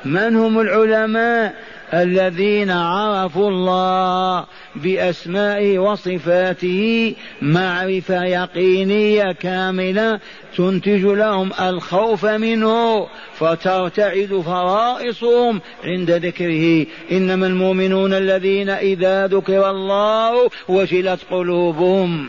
من 0.04 0.36
هم 0.36 0.60
العلماء 0.60 1.54
الذين 1.94 2.70
عرفوا 2.70 3.50
الله 3.50 4.44
بأسمائه 4.76 5.78
وصفاته 5.78 7.14
معرفة 7.42 8.24
يقينية 8.24 9.32
كاملة 9.32 10.20
تنتج 10.56 11.04
لهم 11.04 11.50
الخوف 11.60 12.26
منه 12.26 13.06
فترتعد 13.34 14.42
فرائصهم 14.46 15.60
عند 15.84 16.10
ذكره. 16.10 16.86
إنما 17.12 17.46
المؤمنون 17.46 18.12
الذين 18.12 18.70
إذا 18.70 19.26
ذكر 19.26 19.70
الله 19.70 20.50
وجلت 20.68 21.20
قلوبهم. 21.30 22.28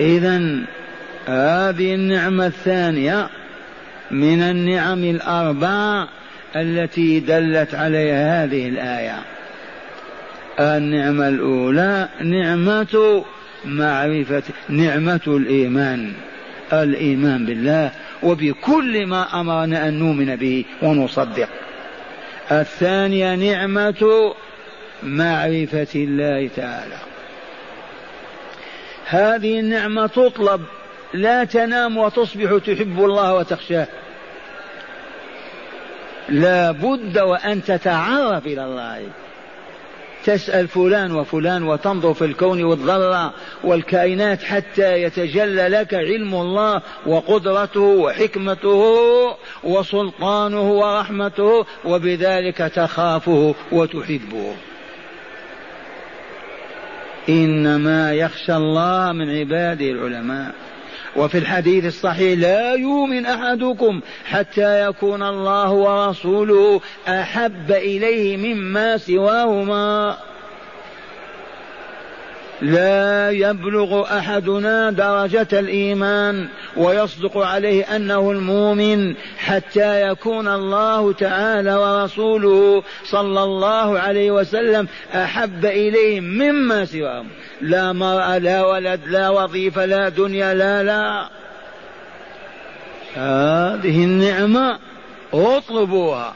اذا 0.00 0.38
هذه 1.26 1.94
النعمة 1.94 2.46
الثانية 2.46 3.28
من 4.10 4.42
النعم 4.42 5.04
الأربعة 5.04 6.08
التي 6.56 7.20
دلت 7.20 7.74
عليها 7.74 8.44
هذه 8.44 8.68
الآية. 8.68 9.18
النعمة 10.60 11.28
الأولى 11.28 12.08
نعمة 12.24 13.24
معرفة 13.64 14.42
نعمة 14.68 15.20
الإيمان. 15.26 16.12
الإيمان 16.72 17.46
بالله 17.46 17.90
وبكل 18.22 19.06
ما 19.06 19.40
أمرنا 19.40 19.88
أن 19.88 19.98
نؤمن 19.98 20.36
به 20.36 20.64
ونصدق. 20.82 21.48
الثانية 22.52 23.34
نعمة 23.34 24.34
معرفة 25.02 25.86
الله 25.94 26.50
تعالى. 26.56 26.96
هذه 29.06 29.60
النعمة 29.60 30.06
تطلب 30.06 30.60
لا 31.14 31.44
تنام 31.44 31.96
وتصبح 31.96 32.58
تحب 32.66 33.04
الله 33.04 33.34
وتخشاه. 33.34 33.86
لا 36.28 36.70
بد 36.70 37.18
وأن 37.18 37.64
تتعرف 37.64 38.46
إلى 38.46 38.64
الله. 38.64 39.06
تسأل 40.24 40.68
فلان 40.68 41.14
وفلان 41.14 41.62
وتنظر 41.62 42.14
في 42.14 42.24
الكون 42.24 42.64
والذرة 42.64 43.34
والكائنات 43.64 44.42
حتى 44.42 45.02
يتجلى 45.02 45.68
لك 45.68 45.94
علم 45.94 46.34
الله 46.34 46.82
وقدرته 47.06 47.80
وحكمته 47.80 48.94
وسلطانه 49.64 50.72
ورحمته 50.72 51.66
وبذلك 51.84 52.58
تخافه 52.58 53.54
وتحبه. 53.72 54.54
إنما 57.28 58.14
يخشى 58.14 58.56
الله 58.56 59.12
من 59.12 59.38
عباده 59.38 59.86
العلماء. 59.86 60.54
وفي 61.16 61.38
الحديث 61.38 61.84
الصحيح 61.84 62.38
لا 62.38 62.74
يؤمن 62.74 63.26
أحدكم 63.26 64.00
حتى 64.24 64.88
يكون 64.88 65.22
الله 65.22 65.70
ورسوله 65.70 66.80
أحب 67.08 67.70
إليه 67.70 68.36
مما 68.36 68.96
سواهما. 68.96 70.16
لا 72.62 73.30
يبلغ 73.30 74.18
أحدنا 74.18 74.90
درجة 74.90 75.48
الإيمان 75.52 76.48
ويصدق 76.76 77.38
عليه 77.38 77.96
أنه 77.96 78.30
المؤمن 78.30 79.14
حتى 79.38 80.08
يكون 80.08 80.48
الله 80.48 81.12
تعالى 81.12 81.74
ورسوله 81.74 82.82
صلى 83.04 83.42
الله 83.42 83.98
عليه 83.98 84.30
وسلم 84.30 84.88
أحب 85.14 85.64
إليه 85.64 86.20
مما 86.20 86.84
سواهم 86.84 87.26
لا 87.62 87.92
مرأة 87.92 88.38
لا 88.38 88.64
ولد 88.66 89.00
لا 89.06 89.28
وظيفة 89.28 89.84
لا 89.84 90.08
دنيا 90.08 90.54
لا 90.54 90.82
لا. 90.82 91.28
هذه 93.14 94.04
النعمة 94.04 94.78
اطلبوها. 95.34 96.34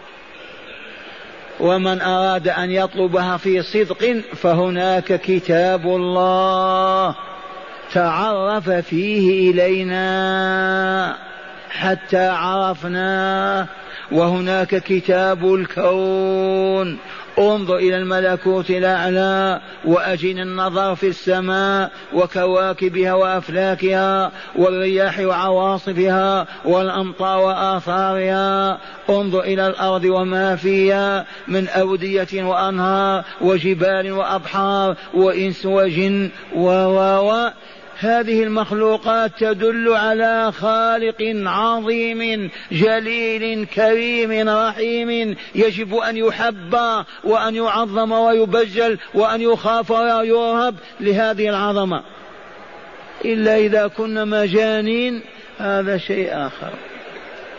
ومن 1.60 2.00
أراد 2.00 2.48
أن 2.48 2.70
يطلبها 2.70 3.36
في 3.36 3.62
صدق 3.62 4.22
فهناك 4.36 5.20
كتاب 5.20 5.86
الله 5.86 7.14
تعرف 7.92 8.70
فيه 8.70 9.50
إلينا 9.50 11.16
حتى 11.70 12.28
عرفناه. 12.28 13.66
وهناك 14.12 14.82
كتاب 14.82 15.54
الكون 15.54 16.98
انظر 17.38 17.76
إلى 17.76 17.96
الملكوت 17.96 18.70
الأعلى 18.70 19.60
وأجن 19.84 20.38
النظر 20.38 20.94
في 20.94 21.08
السماء 21.08 21.90
وكواكبها 22.14 23.12
وأفلاكها 23.12 24.32
والرياح 24.56 25.20
وعواصفها 25.20 26.46
والأمطار 26.64 27.38
وآثارها. 27.38 28.78
انظر 29.10 29.40
إلى 29.40 29.66
الأرض 29.66 30.04
وما 30.04 30.56
فيها 30.56 31.26
من 31.48 31.68
أودية 31.68 32.44
وأنهار 32.44 33.24
وجبال 33.40 34.12
وأبحار 34.12 34.96
وإنس 35.14 35.66
وجن 35.66 36.30
و 36.56 37.50
هذه 37.98 38.42
المخلوقات 38.42 39.30
تدل 39.38 39.92
على 39.92 40.52
خالق 40.52 41.32
عظيم 41.46 42.50
جليل 42.72 43.66
كريم 43.66 44.48
رحيم 44.48 45.36
يجب 45.54 45.94
أن 45.94 46.16
يحب 46.16 46.76
وأن 47.24 47.54
يعظم 47.54 48.12
ويبجل 48.12 48.98
وأن 49.14 49.40
يخاف 49.40 49.90
ويرهب 49.90 50.74
لهذه 51.00 51.48
العظمة. 51.48 52.02
إلا 53.24 53.56
إذا 53.56 53.86
كنا 53.86 54.24
مجانين 54.24 55.22
هذا 55.58 55.98
شيء 55.98 56.28
آخر. 56.32 56.70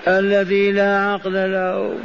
الذي 0.08 0.72
لا 0.72 0.98
عقل 0.98 1.34
له. 1.34 1.98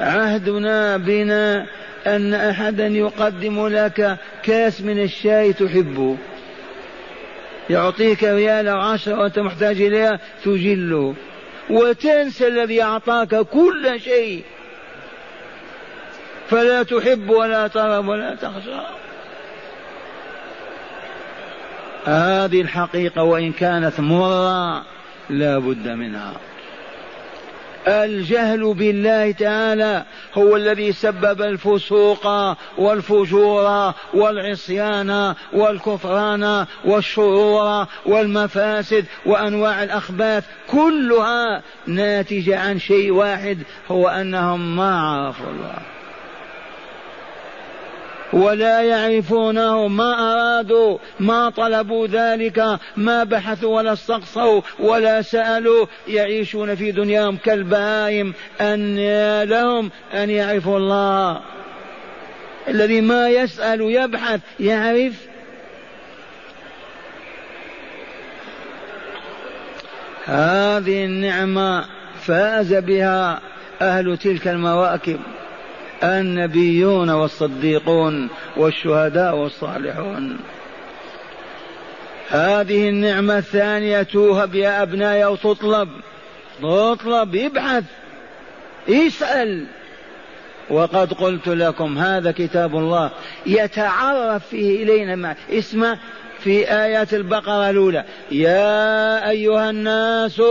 عهدنا 0.00 0.96
بنا 0.96 1.66
أن 2.06 2.34
أحدا 2.34 2.86
يقدم 2.86 3.68
لك 3.68 4.18
كاس 4.42 4.80
من 4.80 5.02
الشاي 5.02 5.52
تحبه. 5.52 6.16
يعطيك 7.70 8.24
ريال 8.24 8.68
عشرة 8.68 9.20
وأنت 9.20 9.38
محتاج 9.38 9.80
إليها 9.80 10.18
تجله. 10.44 11.14
وتنسى 11.70 12.48
الذي 12.48 12.82
أعطاك 12.82 13.36
كل 13.36 14.00
شيء. 14.00 14.42
فلا 16.48 16.82
تحب 16.82 17.30
ولا 17.30 17.66
ترغب 17.66 18.08
ولا 18.08 18.34
تخشى. 18.34 18.80
هذه 22.04 22.60
الحقيقة 22.60 23.22
وإن 23.22 23.52
كانت 23.52 24.00
مرة 24.00 24.84
لا 25.30 25.58
بد 25.58 25.88
منها. 25.88 26.32
الجهل 27.88 28.74
بالله 28.74 29.32
تعالى 29.32 30.04
هو 30.34 30.56
الذي 30.56 30.92
سبب 30.92 31.42
الفسوق 31.42 32.26
والفجور 32.78 33.92
والعصيان 34.14 35.34
والكفران 35.52 36.66
والشرور 36.84 37.86
والمفاسد 38.06 39.04
وأنواع 39.26 39.82
الأخباث 39.82 40.44
كلها 40.70 41.62
ناتجة 41.86 42.58
عن 42.58 42.78
شيء 42.78 43.12
واحد 43.12 43.58
هو 43.90 44.08
أنهم 44.08 44.76
ما 44.76 45.00
عرفوا 45.00 45.50
الله. 45.50 45.93
ولا 48.34 48.82
يعرفونه 48.82 49.88
ما 49.88 50.32
أرادوا 50.32 50.98
ما 51.20 51.50
طلبوا 51.50 52.06
ذلك 52.06 52.78
ما 52.96 53.24
بحثوا 53.24 53.76
ولا 53.76 53.92
استقصوا 53.92 54.60
ولا 54.78 55.22
سألوا. 55.22 55.86
يعيشون 56.08 56.74
في 56.74 56.92
دنياهم 56.92 57.36
كالبهائم 57.36 58.34
أن 58.60 58.96
لهم 59.42 59.90
أن 60.14 60.30
يعرفوا 60.30 60.78
الله. 60.78 61.40
الذي 62.68 63.00
ما 63.00 63.28
يسأل 63.28 63.80
يبحث 63.80 64.40
يعرف. 64.60 65.12
هذه 70.24 71.04
النعمة 71.04 71.84
فاز 72.20 72.74
بها 72.74 73.40
أهل 73.82 74.16
تلك 74.16 74.48
المواكب. 74.48 75.20
النبيون 76.04 77.10
والصديقون 77.10 78.28
والشهداء 78.56 79.36
والصالحون. 79.36 80.38
هذه 82.28 82.88
النعمة 82.88 83.38
الثانية 83.38 84.02
توهب 84.02 84.54
يا 84.54 84.82
أبنائي 84.82 85.24
أو 85.24 85.36
تطلب 85.36 85.88
ابحث 87.36 87.84
اسأل. 88.88 89.66
وقد 90.70 91.12
قلت 91.12 91.48
لكم 91.48 91.98
هذا 91.98 92.32
كتاب 92.32 92.76
الله 92.76 93.10
يتعرف 93.46 94.48
فيه 94.48 94.82
إلينا 94.82 95.16
مع 95.16 95.36
اسمع 95.50 95.98
في 96.40 96.72
آيات 96.72 97.14
البقرة 97.14 97.70
الأولى. 97.70 98.04
يا 98.30 99.30
أيها 99.30 99.70
الناس 99.70 100.42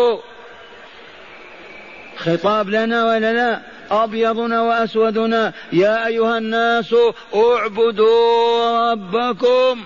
خطاب 2.17 2.69
لنا 2.69 3.05
ولا 3.05 3.33
لا؟ 3.33 3.59
أبيضنا 3.93 4.61
وأسودنا 4.61 5.53
يا 5.71 6.07
أيها 6.07 6.37
الناس 6.37 6.95
اعبدوا 7.35 8.91
ربكم. 8.91 9.83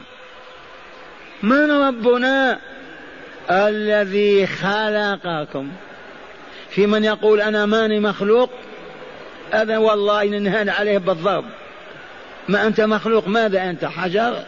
من 1.44 1.72
ربنا؟ 1.72 2.60
الذي 3.50 4.48
خلقكم. 4.48 5.70
في 6.70 6.88
من 6.88 7.04
يقول 7.04 7.42
أنا 7.42 7.66
ماني 7.66 8.00
مخلوق؟ 8.00 8.50
هذا 9.52 9.78
والله 9.78 10.24
إن 10.24 10.44
نهان 10.44 10.70
عليه 10.70 10.98
بالضرب. 10.98 11.46
ما 12.50 12.68
أنت 12.68 12.82
مخلوق 12.82 13.28
ماذا 13.28 13.70
أنت؟ 13.70 13.86
حجر؟ 13.86 14.44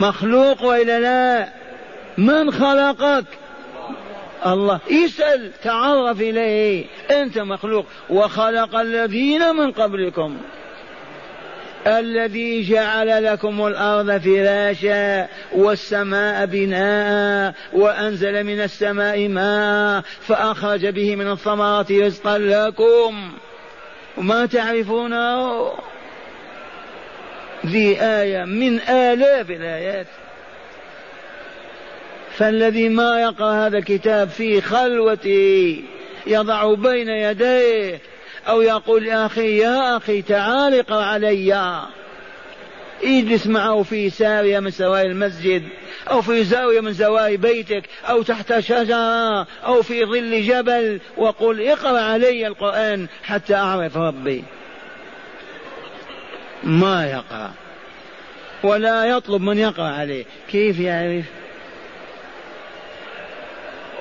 مخلوق 0.00 0.62
وإلا 0.62 1.00
لا؟ 1.00 1.48
من 2.18 2.52
خلقك؟ 2.52 3.24
الله. 4.46 4.80
اسأل 4.90 5.50
تعرف 5.64 6.20
إليه. 6.20 6.84
أنت 7.10 7.38
مخلوق. 7.38 7.86
وخلق 8.10 8.76
الذين 8.76 9.54
من 9.54 9.72
قبلكم. 9.72 10.36
الذي 11.86 12.62
جعل 12.62 13.24
لكم 13.24 13.66
الأرض 13.66 14.18
فراشا 14.20 15.28
والسماء 15.52 16.46
بناء 16.46 17.54
وأنزل 17.72 18.44
من 18.44 18.60
السماء 18.60 19.28
ماء 19.28 20.02
فأخرج 20.20 20.86
به 20.86 21.16
من 21.16 21.32
الثمرات 21.32 21.92
رزقا 21.92 22.38
لكم. 22.38 23.32
ما 24.18 24.46
تعرفونه؟ 24.46 25.72
ذي 27.66 28.02
آية 28.02 28.44
من 28.44 28.80
آلاف 28.80 29.50
الآيات. 29.50 30.06
فالذي 32.36 32.88
ما 32.88 33.20
يقرأ 33.20 33.66
هذا 33.66 33.78
الكتاب 33.78 34.28
في 34.28 34.60
خلوته 34.60 35.82
يضع 36.26 36.74
بين 36.74 37.08
يديه 37.08 38.00
أو 38.48 38.62
يقول 38.62 39.06
يا 39.06 39.26
أخي 39.26 39.58
يا 39.58 39.96
أخي 39.96 40.22
تعال 40.22 40.74
اقرأ 40.74 41.02
علي. 41.02 41.82
اجلس 43.04 43.46
معه 43.46 43.82
في 43.82 44.10
سارية 44.10 44.60
من 44.60 44.70
سواري 44.70 45.06
المسجد 45.06 45.62
أو 46.10 46.22
في 46.22 46.44
زاوية 46.44 46.80
من 46.80 46.92
زوايا 46.92 47.36
بيتك 47.36 47.82
أو 48.04 48.22
تحت 48.22 48.58
شجرة 48.58 49.46
أو 49.66 49.82
في 49.82 50.04
ظل 50.04 50.42
جبل 50.42 51.00
وقل 51.16 51.68
اقرأ 51.68 52.00
علي 52.00 52.46
القرآن 52.46 53.06
حتى 53.22 53.54
أعرف 53.54 53.96
ربي. 53.96 54.44
ما 56.62 57.06
يقرأ. 57.06 57.52
ولا 58.62 59.04
يطلب 59.04 59.42
من 59.42 59.58
يقرأ 59.58 59.88
عليه. 59.88 60.24
كيف 60.48 60.80
يعرف؟ 60.80 61.24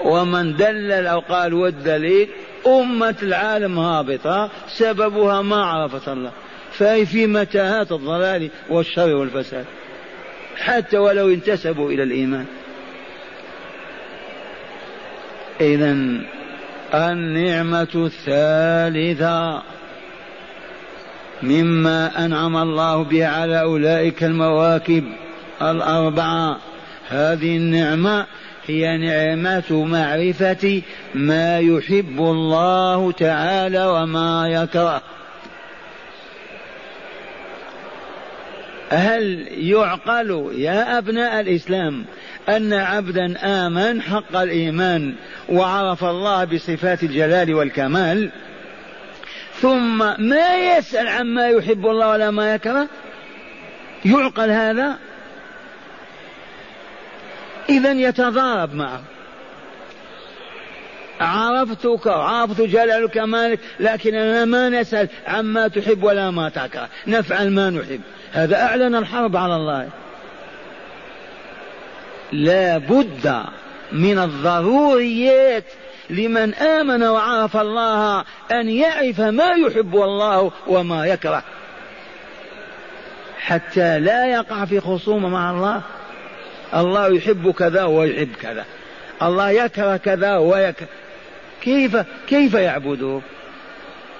ومن 0.03 0.55
دلل 0.55 1.07
أو 1.07 1.19
قال 1.19 1.53
والدليل 1.53 2.27
أمة 2.67 3.15
العالم 3.23 3.79
هابطة 3.79 4.49
سببها 4.67 5.41
ما 5.41 5.65
عرفت 5.65 6.09
الله. 6.09 6.31
فهي 6.71 7.05
في 7.05 7.27
متاهات 7.27 7.91
الضلال 7.91 8.49
والشر 8.69 9.15
والفساد. 9.15 9.65
حتى 10.57 10.97
ولو 10.97 11.29
انتسبوا 11.29 11.91
إلى 11.91 12.03
الإيمان. 12.03 12.45
إذا 15.61 15.97
النعمة 16.93 17.87
الثالثة 17.95 19.61
مما 21.43 22.25
أنعم 22.25 22.57
الله 22.57 23.03
به 23.03 23.27
على 23.27 23.61
أولئك 23.61 24.23
المواكب 24.23 25.03
الأربعة. 25.61 26.57
هذه 27.09 27.57
النعمة 27.57 28.25
هي 28.67 28.97
نعمة 28.97 29.85
معرفة 29.85 30.81
ما 31.15 31.59
يحب 31.59 32.19
الله 32.19 33.11
تعالى 33.11 33.85
وما 33.85 34.47
يكره. 34.49 35.01
هل 38.89 39.47
يعقل 39.51 40.51
يا 40.55 40.97
أبناء 40.97 41.39
الإسلام 41.39 42.05
أن 42.49 42.73
عبدا 42.73 43.35
آمن 43.43 44.01
حق 44.01 44.35
الإيمان 44.35 45.15
وعرف 45.49 46.03
الله 46.03 46.43
بصفات 46.43 47.03
الجلال 47.03 47.53
والكمال؟ 47.53 48.31
ثم 49.61 49.97
ما 50.19 50.55
يسأل 50.77 51.07
عما 51.07 51.47
يحب 51.47 51.85
الله 51.85 52.09
ولا 52.09 52.31
ما 52.31 52.53
يكره؟ 52.53 52.87
يعقل 54.05 54.49
هذا؟ 54.49 54.97
إذا 57.69 57.91
يتضارب 57.91 58.73
معه. 58.73 59.01
عرفتك 61.19 62.07
عرفت 62.07 62.61
جلال 62.61 63.09
كمالك 63.09 63.59
لكننا 63.79 64.45
ما 64.45 64.69
نسأل 64.69 65.09
عما 65.27 65.67
تحب 65.67 66.03
ولا 66.03 66.31
ما 66.31 66.49
تكره. 66.49 66.89
نفعل 67.07 67.51
ما 67.51 67.69
نحب. 67.69 68.01
هذا 68.31 68.61
أعلن 68.61 68.95
الحرب 68.95 69.35
على 69.35 69.55
الله. 69.55 69.89
لا 72.31 72.77
بد 72.77 73.43
من 73.91 74.19
الضروريات 74.19 75.63
لمن 76.09 76.53
آمن 76.53 77.03
وعرف 77.03 77.57
الله 77.57 78.23
أن 78.51 78.69
يعرف 78.69 79.19
ما 79.19 79.51
يحب 79.51 79.95
الله 79.95 80.51
وما 80.67 81.05
يكره. 81.05 81.43
حتى 83.39 83.99
لا 83.99 84.25
يقع 84.25 84.65
في 84.65 84.79
خصومة 84.79 85.29
مع 85.29 85.51
الله. 85.51 85.81
الله 86.73 87.15
يحب 87.15 87.51
كذا 87.51 87.83
ويحب 87.83 88.29
كذا. 88.41 88.65
الله 89.21 89.49
يكره 89.49 89.97
كذا 89.97 90.37
ويكره 90.37 90.87
كيف 91.61 91.97
كيف 92.27 92.53
يعبده؟ 92.53 93.21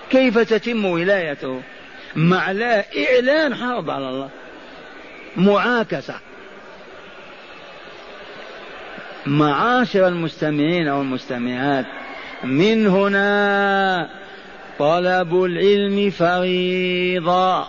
كيف 0.10 0.38
تتم 0.38 0.86
ولايته؟ 0.86 1.62
مع 2.15 2.51
لا 2.51 2.86
إعلان 2.97 3.55
حرب 3.55 3.89
على 3.89 4.10
الله. 4.10 4.29
معاكسة. 5.36 6.15
معاشر 9.25 10.08
المستمعين 10.08 10.88
والمستمعات 10.88 11.86
من 12.43 12.88
هنا 12.88 14.10
طلب 14.79 15.43
العلم 15.43 16.10
فريضة 16.10 17.65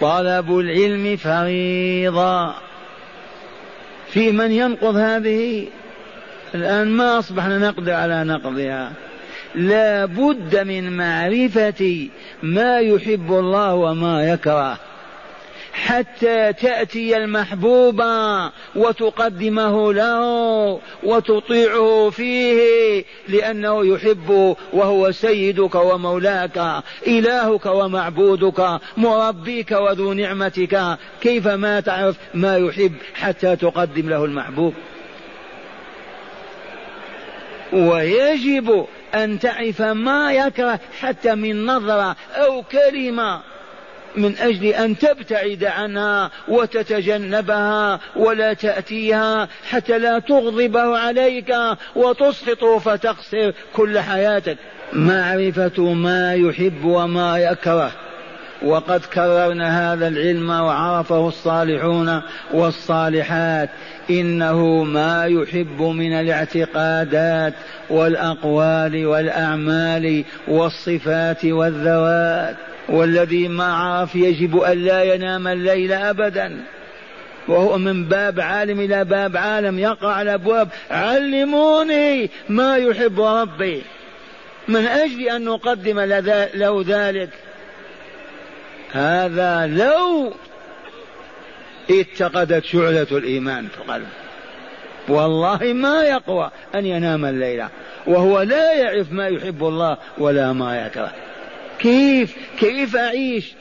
طلب 0.00 0.58
العلم 0.58 1.16
فريضة 1.16 2.54
في 4.12 4.32
من 4.32 4.52
ينقض 4.52 4.96
هذه؟ 4.96 5.66
الآن 6.54 6.88
ما 6.88 7.18
أصبحنا 7.18 7.58
نقدر 7.58 7.92
على 7.92 8.24
نقضها. 8.24 8.92
لا 9.54 10.04
بد 10.04 10.56
من 10.56 10.96
معرفة 10.96 12.08
ما 12.42 12.78
يحب 12.78 13.32
الله 13.32 13.74
وما 13.74 14.24
يكره. 14.32 14.78
حتى 15.72 16.52
تأتي 16.52 17.16
المحبوب 17.16 18.02
وتقدمه 18.76 19.92
له 19.92 20.80
وتطيعه 21.02 22.10
فيه 22.10 23.04
لأنه 23.28 23.86
يحب 23.86 24.56
وهو 24.72 25.10
سيدك 25.10 25.74
ومولاك 25.74 26.82
إلهك 27.06 27.66
ومعبودك 27.66 28.80
مربيك 28.96 29.70
وذو 29.70 30.12
نعمتك. 30.12 30.98
كيف 31.20 31.48
ما 31.48 31.80
تعرف 31.80 32.16
ما 32.34 32.56
يحب 32.56 32.92
حتى 33.14 33.56
تقدم 33.56 34.08
له 34.08 34.24
المحبوب؟ 34.24 34.74
ويجب 37.72 38.86
أن 39.14 39.38
تعرف 39.38 39.82
ما 39.82 40.32
يكره 40.32 40.80
حتى 41.00 41.34
من 41.34 41.66
نظرة 41.66 42.16
أو 42.34 42.62
كلمة. 42.62 43.51
من 44.16 44.36
أجل 44.36 44.66
أن 44.66 44.98
تبتعد 44.98 45.64
عنها 45.64 46.30
وتتجنبها 46.48 48.00
ولا 48.16 48.52
تأتيها 48.52 49.48
حتى 49.70 49.98
لا 49.98 50.18
تغضبه 50.18 50.98
عليك 50.98 51.54
وتسقطه 51.96 52.78
فتخسر 52.78 53.52
كل 53.72 53.98
حياتك. 53.98 54.56
معرفة 54.92 55.92
ما 55.92 56.34
يحب 56.34 56.84
وما 56.84 57.38
يكره. 57.38 57.92
وقد 58.62 59.00
كررنا 59.00 59.92
هذا 59.92 60.08
العلم 60.08 60.50
وعرفه 60.50 61.28
الصالحون 61.28 62.22
والصالحات. 62.52 63.70
إنه 64.10 64.84
ما 64.84 65.26
يحب 65.26 65.82
من 65.82 66.12
الاعتقادات 66.12 67.54
والأقوال 67.90 69.06
والأعمال 69.06 70.24
والصفات 70.48 71.44
والذوات. 71.44 72.71
والذي 72.88 73.48
ما 73.48 73.74
عرف 73.74 74.14
يجب 74.14 74.58
أن 74.58 74.78
لا 74.78 75.02
ينام 75.02 75.48
الليل 75.48 75.92
ابدا. 75.92 76.64
وهو 77.48 77.78
من 77.78 78.04
باب 78.04 78.40
عالم 78.40 78.80
إلى 78.80 79.04
باب 79.04 79.36
عالم 79.36 79.78
يقع 79.78 80.12
على 80.12 80.34
أبواب. 80.34 80.68
علموني 80.90 82.30
ما 82.48 82.76
يحب 82.76 83.20
ربي. 83.20 83.82
من 84.68 84.86
أجل 84.86 85.28
أن 85.28 85.44
نقدم 85.44 86.00
له 86.54 86.84
ذلك. 86.86 87.30
هذا 88.92 89.66
لو 89.66 90.32
اتقدت 91.90 92.64
شعلة 92.64 93.06
الإيمان 93.12 93.68
في 93.68 93.78
القلب. 93.78 94.08
والله 95.08 95.58
ما 95.62 96.02
يقوى 96.02 96.50
أن 96.74 96.86
ينام 96.86 97.24
الليلة 97.24 97.68
وهو 98.06 98.40
لا 98.42 98.72
يعرف 98.72 99.12
ما 99.12 99.28
يحب 99.28 99.64
الله 99.64 99.96
ولا 100.18 100.52
ما 100.52 100.86
يكره. 100.86 101.12
كيف؟ 101.82 102.36
كيف 102.58 102.96
أعيش؟ 102.96 103.52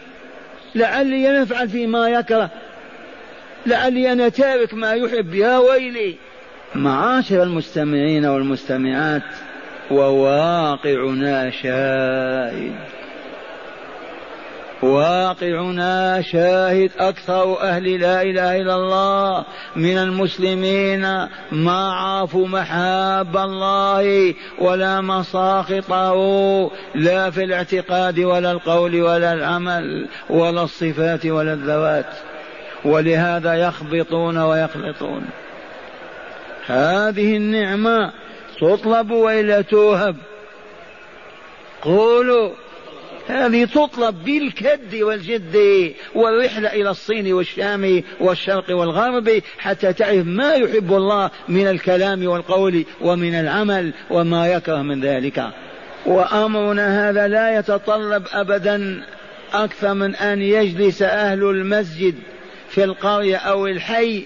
لعلي 0.75 1.29
أنا 1.29 1.65
فيما 1.67 2.09
يكره. 2.09 2.49
لعلي 3.65 4.11
أنا 4.11 4.29
تارك 4.29 4.73
ما 4.73 4.93
يحب. 4.93 5.33
يا 5.33 5.57
ويلي. 5.57 6.15
معاشر 6.75 7.43
المستمعين 7.43 8.25
والمستمعات 8.25 9.21
وواقعنا 9.91 11.49
شاهد. 11.49 12.75
واقعنا 14.81 16.21
شاهد 16.21 16.91
أكثر 16.97 17.61
أهل 17.61 17.99
لا 17.99 18.21
إله 18.21 18.61
إلا 18.61 18.75
الله 18.75 19.45
من 19.75 19.97
المسلمين 19.97 21.01
ما 21.51 21.91
عرفوا 21.93 22.47
محاب 22.47 23.37
الله 23.37 24.33
ولا 24.59 25.01
مساخطه 25.01 26.15
لا 26.95 27.29
في 27.29 27.43
الاعتقاد 27.43 28.19
ولا 28.19 28.51
القول 28.51 29.01
ولا 29.01 29.33
العمل 29.33 30.07
ولا 30.29 30.63
الصفات 30.63 31.25
ولا 31.25 31.53
الذوات 31.53 32.13
ولهذا 32.85 33.53
يخبطون 33.53 34.37
ويخلطون. 34.37 35.25
هذه 36.65 37.37
النعمة 37.37 38.11
تطلب 38.61 39.11
وإلا 39.11 39.61
توهب. 39.61 40.15
قولوا 41.81 42.49
هذه 43.27 43.65
تطلب 43.65 44.23
بالكد 44.23 44.95
والجد 44.95 45.57
والرحلة 46.15 46.73
إلى 46.73 46.89
الصين 46.89 47.33
والشام 47.33 48.03
والشرق 48.19 48.75
والغرب 48.75 49.41
حتى 49.57 49.93
تعرف 49.93 50.25
ما 50.25 50.53
يحب 50.53 50.93
الله 50.93 51.31
من 51.47 51.67
الكلام 51.67 52.27
والقول 52.27 52.85
ومن 53.01 53.33
العمل 53.33 53.93
وما 54.09 54.47
يكره 54.47 54.81
من 54.81 55.01
ذلك. 55.01 55.43
وأمرنا 56.05 57.09
هذا 57.09 57.27
لا 57.27 57.59
يتطلب 57.59 58.23
أبدا 58.31 59.03
أكثر 59.53 59.93
من 59.93 60.15
أن 60.15 60.41
يجلس 60.41 61.01
أهل 61.01 61.43
المسجد 61.43 62.15
في 62.69 62.83
القرية 62.83 63.37
أو 63.37 63.67
الحي 63.67 64.25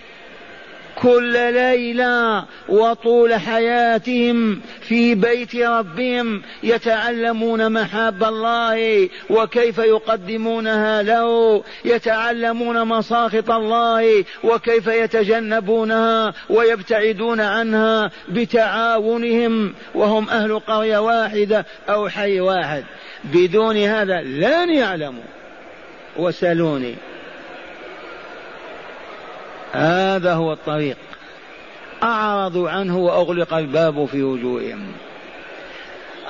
كل 1.02 1.54
ليلة 1.54 2.46
وطول 2.70 3.34
حياتهم 3.34 4.62
في 4.82 5.16
بيت 5.16 5.56
ربهم 5.56 6.42
يتعلمون 6.64 7.72
محاب 7.72 8.24
الله 8.24 9.10
وكيف 9.30 9.78
يقدمونها 9.78 11.04
له 11.04 11.64
يتعلمون 11.86 12.88
مساخط 12.88 13.52
الله 13.52 14.26
وكيف 14.44 14.88
يتجنبونها 14.88 16.34
ويبتعدون 16.50 17.42
عنها 17.42 18.12
بتعاونهم 18.30 19.74
وهم 19.96 20.30
أهل 20.30 20.60
قرية 20.60 20.98
واحدة 20.98 21.66
أو 21.90 22.10
حي 22.10 22.40
واحد. 22.40 22.84
بدون 23.24 23.78
هذا 23.78 24.22
لن 24.22 24.70
يعلموا 24.70 25.24
وسلوني. 26.18 26.96
هذا 29.76 30.34
هو 30.34 30.54
الطريق. 30.54 30.98
أعرضوا 32.04 32.70
عنه 32.70 32.98
وأغلق 32.98 33.54
الباب 33.54 34.06
في 34.06 34.24
وجوههم. 34.24 34.88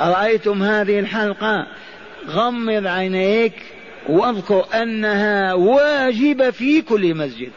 رأيتم 0.02 0.64
هذه 0.64 1.00
الحلقة؟ 1.00 1.68
غمض 2.30 2.88
عينيك 2.88 3.54
واذكر 4.10 4.66
أنها 4.74 5.54
واجبة 5.54 6.50
في 6.50 6.82
كل 6.82 7.16
مسجد. 7.16 7.52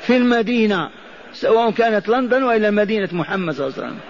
في 0.00 0.16
المدينة 0.16 0.90
سواء 1.32 1.70
كانت 1.70 2.08
لندن 2.08 2.42
وإلا 2.42 2.70
مدينة 2.70 3.08
محمد 3.12 3.54
صلى 3.54 3.66
الله 3.66 3.76
عليه 3.78 3.86
وسلم. 3.86 4.00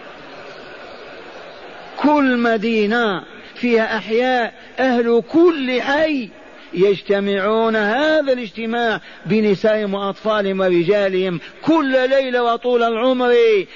كل 1.97 2.37
مدينة 2.37 3.23
فيها 3.55 3.97
أحياء 3.97 4.55
أهل 4.79 5.23
كل 5.33 5.83
حي. 5.83 6.29
يجتمعون 6.77 7.77
هذا 7.77 8.33
الاجتماع 8.33 9.01
بنسائهم 9.27 9.95
وأطفالهم 9.95 10.61
ورجالهم 10.61 11.41
كل 11.63 12.09
ليلة 12.11 12.43
وطول 12.43 12.83
العمر 12.83 13.35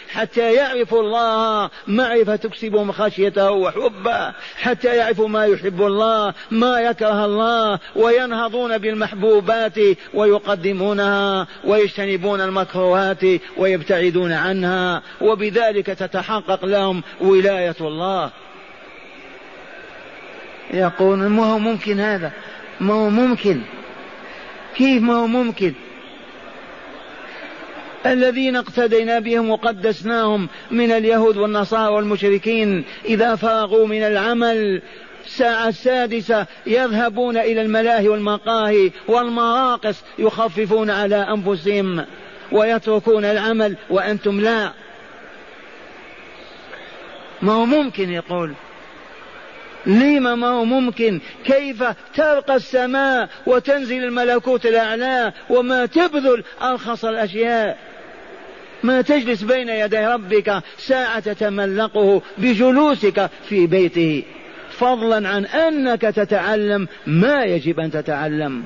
حتى 0.09 0.55
يعرفوا 0.55 1.01
الله 1.01 1.71
معرفة 1.87 2.37
تكسبهم 2.37 2.93
خشيته 2.93 3.51
وحبه 3.51 4.33
حتى 4.57 4.97
يعرفوا 4.97 5.29
ما 5.29 5.47
يحب 5.47 5.83
الله 5.83 6.35
ما 6.51 6.81
يكره 6.81 7.25
الله 7.25 7.79
وينهضون 7.97 8.79
بالمحبوبات 8.79 9.79
ويقدمونها 10.15 11.47
ويجتنبون 11.65 12.41
المكروهات 12.41 13.23
ويبتعدون 13.57 14.33
عنها 14.33 15.03
وبذلك 15.21 15.87
تتحقق 15.87 16.65
لهم 16.65 17.03
ولاية 17.21 17.77
الله. 17.81 18.31
يقول 20.75 21.19
ما 21.19 21.53
هو 21.53 21.59
ممكن 21.59 22.01
هذا؟ 22.01 22.33
ما 22.81 22.95
هو 22.95 23.11
ممكن. 23.11 23.61
كيف 24.77 25.03
ما 25.03 25.15
هو 25.15 25.27
ممكن؟ 25.27 25.75
الذين 28.07 28.57
اقتدينا 28.57 29.19
بهم 29.19 29.51
وقدسناهم 29.51 30.49
من 30.71 30.91
اليهود 30.93 31.37
والنصارى 31.37 31.95
والمشركين 31.95 32.85
إذا 33.05 33.37
فرغوا 33.37 33.87
من 33.87 34.03
العمل. 34.03 34.83
الساعة 35.27 35.69
السادسة 35.69 36.47
يذهبون 36.67 37.37
إلى 37.37 37.63
الملاهي 37.63 38.09
والمقاهي 38.09 38.91
والمراقص 39.09 40.03
يخففون 40.19 40.91
على 40.91 41.17
أنفسهم 41.17 42.05
ويتركون 42.53 43.25
العمل 43.25 43.77
وأنتم 43.91 44.41
لا. 44.41 44.73
ما 47.43 47.53
هو 47.53 47.67
ممكن 47.67 48.11
يقول؟ 48.11 48.55
لما 49.87 50.35
ما 50.35 50.49
هو 50.49 50.65
ممكن؟ 50.65 51.21
كيف 51.45 51.85
ترقى 52.15 52.57
السماء 52.57 53.29
وتنزل 53.47 54.05
الملكوت 54.05 54.67
الأعلى 54.67 55.33
وما 55.51 55.87
تبذل 55.87 56.45
أرخص 56.63 57.05
الأشياء؟ 57.05 57.79
ما 58.83 59.03
تجلس 59.03 59.43
بين 59.43 59.69
يدي 59.69 60.07
ربك 60.07 60.63
ساعة 60.79 61.21
تتملقه 61.21 62.23
بجلوسك 62.39 63.31
في 63.49 63.67
بيته 63.67 64.23
فضلا 64.71 65.29
عن 65.29 65.45
أنك 65.45 66.01
تتعلم 66.01 66.89
ما 67.07 67.45
يجب 67.45 67.81
أن 67.81 67.91
تتعلم. 67.91 68.65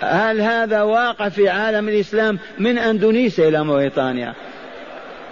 هل 0.00 0.40
هذا 0.40 0.82
واقع 0.82 1.28
في 1.28 1.48
عالم 1.48 1.88
الإسلام 1.88 2.38
من 2.58 2.78
أندونيسيا 2.78 3.48
إلى 3.48 3.64
موريتانيا؟ 3.64 4.34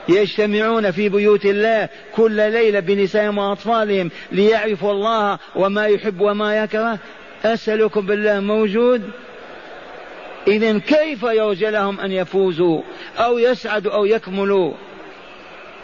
يجتمعون 0.09 0.91
في 0.91 1.09
بيوت 1.09 1.45
الله 1.47 1.89
كل 2.15 2.37
ليلة 2.53 2.81
بنسائهم 2.81 3.39
وأطفالهم 3.39 4.11
ليعرفوا 4.33 4.93
الله 4.93 5.39
وما 5.57 5.87
يحب 5.87 6.21
وما 6.21 6.57
يكره. 6.57 6.99
أسألكم 7.45 8.07
بالله 8.07 8.41
موجود؟ 8.41 9.03
إذا 10.49 10.79
كيف 10.79 11.23
يرجى 11.23 11.71
لهم 11.71 12.01
أن 12.01 12.13
يفوزوا 12.13 12.83
أو 13.19 13.39
يسعدوا 13.39 13.93
أو 13.93 14.05
يكملوا؟ 14.05 14.73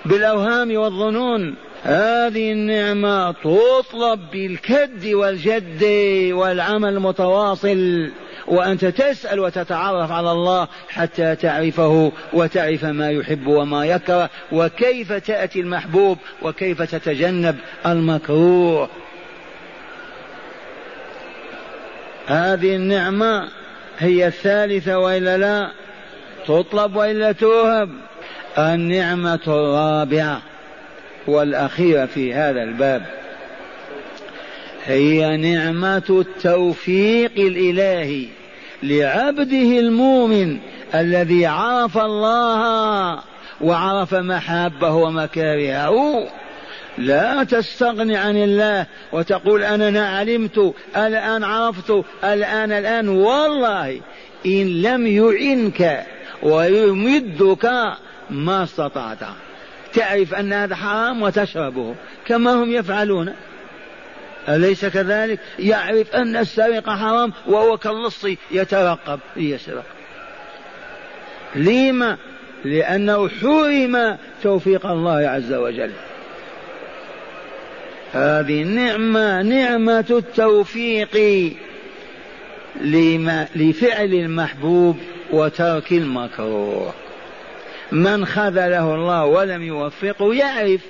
بالأوهام 0.04 0.76
والظنون. 0.76 1.54
هذه 1.82 2.52
النعمة 2.52 3.32
تطلب 3.32 4.20
بالكد 4.32 5.06
والجد 5.06 5.84
والعمل 6.32 6.88
المتواصل. 6.88 8.10
وأنت 8.46 8.84
تسأل 8.84 9.40
وتتعرف 9.40 10.12
على 10.12 10.32
الله 10.32 10.68
حتى 10.88 11.36
تعرفه 11.36 12.12
وتعرف 12.32 12.84
ما 12.84 13.10
يحب 13.10 13.46
وما 13.46 13.86
يكره 13.86 14.30
وكيف 14.52 15.12
تأتي 15.12 15.60
المحبوب 15.60 16.18
وكيف 16.42 16.82
تتجنب 16.82 17.56
المكروه. 17.86 18.88
هذه 22.26 22.76
النعمة 22.76 23.48
هي 23.98 24.26
الثالثة 24.26 24.98
وإلا 24.98 25.38
لا؟ 25.38 25.70
تطلب 26.46 26.96
وإلا 26.96 27.32
توهب؟ 27.32 27.90
النعمة 28.58 29.40
الرابعة 29.46 30.42
والأخيرة 31.26 32.06
في 32.06 32.34
هذا 32.34 32.62
الباب. 32.62 33.21
هي 34.86 35.36
نعمة 35.36 36.02
التوفيق 36.10 37.32
الإلهي 37.36 38.26
لعبده 38.82 39.78
المؤمن 39.78 40.58
الذي 40.94 41.46
عرف 41.46 41.98
الله 41.98 43.18
وعرف 43.60 44.14
محابه 44.14 44.90
ومكارهه. 44.94 46.28
لا 46.98 47.44
تستغني 47.44 48.16
عن 48.16 48.36
الله 48.36 48.86
وتقول 49.12 49.62
أنا 49.62 50.08
علمت 50.08 50.74
الآن 50.96 51.44
عرفت 51.44 52.04
الآن 52.24 52.72
الآن. 52.72 53.08
والله 53.08 54.00
إن 54.46 54.82
لم 54.82 55.06
يعنك 55.06 56.06
ويمدك 56.42 57.72
ما 58.30 58.62
استطعت. 58.62 59.18
تعرف 59.92 60.34
أن 60.34 60.52
هذا 60.52 60.74
حرام 60.74 61.22
وتشربه 61.22 61.94
كما 62.26 62.52
هم 62.52 62.72
يفعلون. 62.72 63.34
أليس 64.48 64.84
كذلك؟ 64.84 65.38
يعرف 65.58 66.14
أن 66.14 66.36
السرقة 66.36 66.96
حرام 66.96 67.32
وهو 67.46 67.78
كاللص 67.78 68.26
يترقب 68.50 69.20
ليسرق. 69.36 69.84
لما؟ 71.56 72.16
لأنه 72.64 73.28
حرم 73.28 74.16
توفيق 74.42 74.86
الله 74.86 75.28
عز 75.28 75.52
وجل. 75.52 75.90
هذه 78.12 78.62
النعمة 78.62 79.42
نعمة 79.42 80.04
التوفيق 80.10 81.16
لما 82.80 83.48
لفعل 83.56 84.14
المحبوب 84.14 84.96
وترك 85.30 85.92
المكروه. 85.92 86.94
من 87.92 88.26
خذله 88.26 88.94
الله 88.94 89.24
ولم 89.24 89.62
يوفقه 89.62 90.34
يعرف 90.34 90.80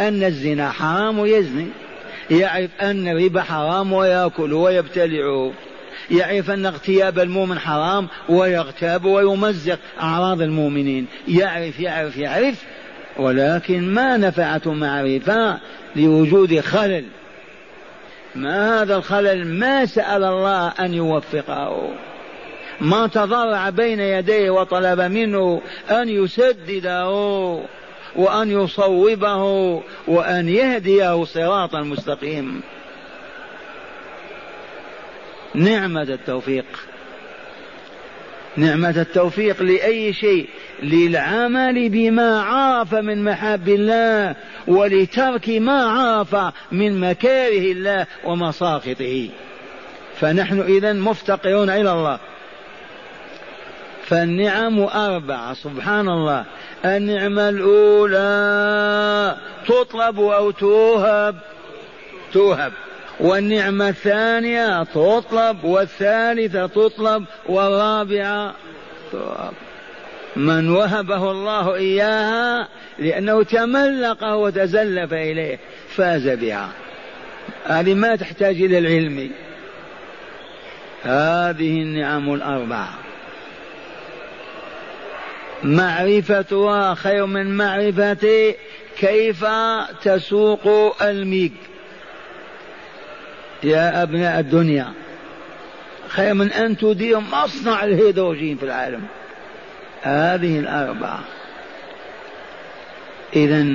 أن 0.00 0.24
الزنا 0.24 0.70
حرام 0.70 1.18
ويزني. 1.18 1.66
يعرف 2.30 2.70
أن 2.80 3.08
الربا 3.08 3.42
حرام 3.42 3.92
ويأكل 3.92 4.52
ويبتلعه 4.52 5.52
يعرف 6.10 6.50
أن 6.50 6.66
اغتياب 6.66 7.18
المؤمن 7.18 7.58
حرام 7.58 8.08
ويغتاب 8.28 9.04
ويمزق 9.04 9.78
أعراض 10.00 10.42
المؤمنين. 10.42 11.06
يعرف 11.28 11.80
يعرف 11.80 12.16
يعرف 12.16 12.64
ولكن 13.16 13.94
ما 13.94 14.16
نفعته 14.16 14.72
معرفة 14.72 15.58
لوجود 15.96 16.60
خلل. 16.60 17.04
ما 18.34 18.82
هذا 18.82 18.96
الخلل؟ 18.96 19.46
ما 19.46 19.86
سأل 19.86 20.24
الله 20.24 20.68
أن 20.68 20.94
يوفقه. 20.94 21.90
ما 22.80 23.06
تضرع 23.06 23.70
بين 23.70 24.00
يديه 24.00 24.50
وطلب 24.50 25.00
منه 25.00 25.62
أن 25.90 26.08
يسدده. 26.08 27.60
وأن 28.16 28.50
يصوبه 28.50 29.42
وأن 30.06 30.48
يهديه 30.48 31.24
صراطا 31.24 31.80
مستقيم 31.80 32.60
نعمة 35.54 36.02
التوفيق. 36.02 36.64
نعمة 38.56 39.00
التوفيق 39.00 39.62
لأي 39.62 40.12
شيء 40.12 40.48
للعمل 40.82 41.88
بما 41.88 42.42
عرف 42.42 42.94
من 42.94 43.24
محاب 43.24 43.68
الله 43.68 44.36
ولترك 44.66 45.48
ما 45.48 45.82
عرف 45.82 46.52
من 46.72 47.00
مكاره 47.00 47.72
الله 47.72 48.06
ومساخطه 48.24 49.28
فنحن 50.20 50.60
إذا 50.60 50.92
مفتقرون 50.92 51.70
إلى 51.70 51.92
الله. 51.92 52.18
فالنعم 54.10 54.80
أربعة 54.80 55.54
سبحان 55.54 56.08
الله 56.08 56.44
النعمة 56.84 57.48
الأولى 57.48 59.36
تطلب 59.66 60.20
أو 60.20 60.50
توهب. 60.50 61.36
توهب. 62.32 62.72
والنعمة 63.20 63.88
الثانية 63.88 64.82
تطلب 64.82 65.64
والثالثة 65.64 66.66
تطلب 66.66 67.24
والرابعة 67.46 68.54
توهب 69.12 69.52
من 70.36 70.70
وهبه 70.70 71.30
الله 71.30 71.74
إياها 71.74 72.68
لأنه 72.98 73.42
تملقه 73.42 74.36
وتزلف 74.36 75.12
إليه 75.12 75.58
فاز 75.88 76.28
بها. 76.28 76.68
هذه 77.66 77.94
ما 77.94 78.16
تحتاج 78.16 78.62
إلى 78.62 78.78
العلم. 78.78 79.30
هذه 81.02 81.82
النعم 81.82 82.34
الأربعة. 82.34 83.09
معرفتها 85.64 86.94
خير 86.94 87.26
من 87.26 87.56
معرفة 87.56 88.54
كيف 88.98 89.44
تسوق 90.02 91.02
الميك؟ 91.02 91.52
يا 93.62 94.02
أبناء 94.02 94.40
الدنيا 94.40 94.92
خير 96.08 96.34
من 96.34 96.52
أن 96.52 96.76
تدير 96.76 97.20
مصنع 97.20 97.84
الهيدروجين 97.84 98.56
في 98.56 98.62
العالم. 98.62 99.02
هذه 100.02 100.58
الأربعة. 100.58 101.20
إذا 103.36 103.66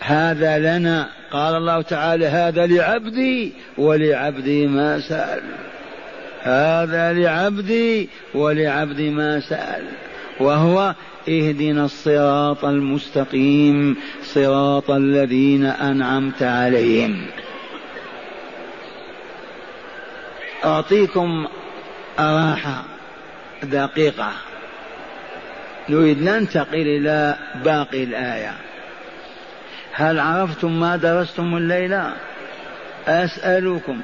هذا 0.00 0.58
لنا 0.58 1.08
قال 1.30 1.56
الله 1.56 1.82
تعالى 1.82 2.26
هذا 2.26 2.66
لعبدي 2.66 3.52
ولعبدي 3.78 4.66
ما 4.66 5.00
سأل. 5.00 5.42
هذا 6.42 7.12
لعبدي 7.12 8.08
ولعبدي 8.34 9.10
ما 9.10 9.40
سأل. 9.40 9.84
وهو 10.40 10.94
اهدنا 11.28 11.84
الصراط 11.84 12.64
المستقيم 12.64 13.96
صراط 14.22 14.90
الذين 14.90 15.64
أنعمت 15.64 16.42
عليهم. 16.42 17.26
أعطيكم 20.64 21.46
راحة 22.18 22.84
دقيقة. 23.62 24.32
نريد 25.88 26.22
ننتقل 26.22 26.88
إلى 26.88 27.36
باقي 27.64 28.04
الآية. 28.04 28.52
هل 29.92 30.20
عرفتم 30.20 30.80
ما 30.80 30.96
درستم 30.96 31.56
الليلة 31.56 32.12
أسألكم. 33.06 34.00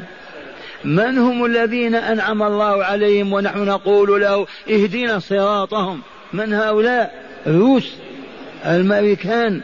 من 0.85 1.19
هم 1.19 1.45
الذين 1.45 1.95
أنعم 1.95 2.43
الله 2.43 2.85
عليهم 2.85 3.33
ونحن 3.33 3.65
نقول 3.65 4.21
له 4.21 4.47
اهدنا 4.71 5.19
صراطهم؟ 5.19 6.01
من 6.33 6.53
هؤلاء؟ 6.53 7.25
روس 7.47 7.95
الأمريكان. 8.67 9.61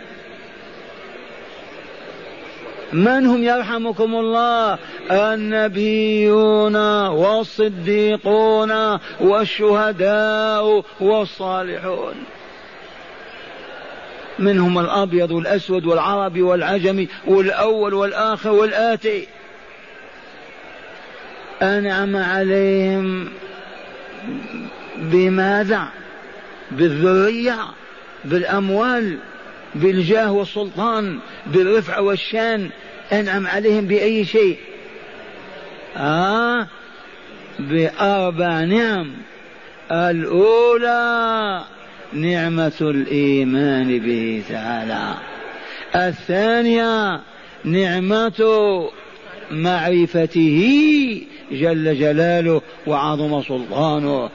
من 2.92 3.26
هم 3.26 3.42
يرحمكم 3.42 4.14
الله؟ 4.14 4.78
النبيون 5.10 6.76
والصديقون 7.06 8.98
والشهداء 9.20 10.84
والصالحون. 11.00 12.14
منهم 14.38 14.78
الأبيض 14.78 15.30
والأسود 15.30 15.86
والعربي 15.86 16.42
والعجمي 16.42 17.08
والأول 17.26 17.94
والآخر 17.94 18.50
والآتي. 18.50 19.26
أنعم 21.62 22.16
عليهم 22.16 23.28
بماذا؟ 24.96 25.88
بالذرية 26.70 27.58
بالأموال 28.24 29.18
بالجاه 29.74 30.32
والسلطان 30.32 31.18
بالرفع 31.46 31.98
والشان 31.98 32.70
أنعم 33.12 33.46
عليهم 33.46 33.86
بأي 33.86 34.24
شيء. 34.24 34.56
آه 35.96 36.66
بأربع 37.58 38.60
نعم. 38.60 39.12
الأولى 39.92 41.64
نعمة 42.12 42.72
الإيمان 42.80 43.98
به 43.98 44.42
تعالى. 44.48 45.14
الثانية 45.96 47.20
نعمة 47.64 48.90
معرفته 49.50 51.22
جل 51.52 51.98
جلاله 51.98 52.62
وعظم 52.86 53.42
سلطانه. 53.42 54.30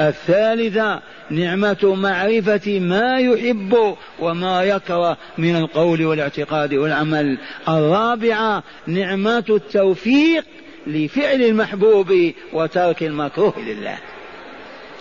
الثالثة 0.00 1.00
نعمة 1.30 1.94
معرفة 1.94 2.80
ما 2.80 3.18
يحب 3.18 3.96
وما 4.20 4.64
يكره 4.64 5.16
من 5.38 5.56
القول 5.56 6.04
والاعتقاد 6.04 6.74
والعمل. 6.74 7.38
الرابعة 7.68 8.62
نعمة 8.86 9.44
التوفيق 9.50 10.44
لفعل 10.86 11.42
المحبوب 11.42 12.32
وترك 12.52 13.02
المكروه 13.02 13.58
لله. 13.58 13.98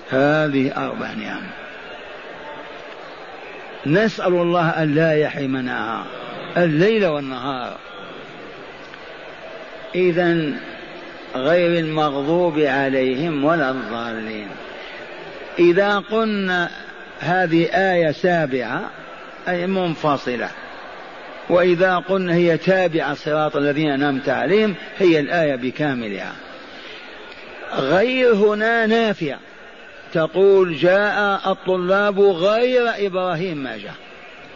هذه 0.10 0.72
أربع 0.78 1.14
نعم. 1.14 1.42
نسأل 3.86 4.34
الله 4.34 4.70
أن 4.70 4.96
لا 4.96 5.14
يحرمنا 5.14 6.04
الليل 6.58 7.06
والنهار. 7.06 7.78
إذا 9.96 10.54
غير 11.36 11.80
المغضوب 11.80 12.60
عليهم 12.60 13.44
ولا 13.44 13.72
الضالين. 13.72 14.48
إذا 15.60 16.00
قلنا 16.00 16.70
هذه 17.20 17.66
آية 17.66 18.12
سابعة 18.12 18.90
أي 19.48 19.68
منفصلة. 19.68 20.50
وإذا 21.50 21.98
قلنا 21.98 22.34
هي 22.34 22.58
تابعة 22.58 23.14
صراط 23.14 23.56
الذين 23.56 23.90
أنعمت 23.90 24.30
عليهم 24.30 24.76
هي 25.00 25.20
الآية 25.20 25.56
بكاملها. 25.56 26.34
غير 27.74 28.34
هنا 28.34 28.86
نافية 28.86 29.40
تقول 30.14 30.76
جاء 30.76 31.52
الطلاب 31.52 32.20
غير 32.20 33.08
إبراهيم 33.08 33.58
ما 33.58 33.78
جاء. 33.78 33.96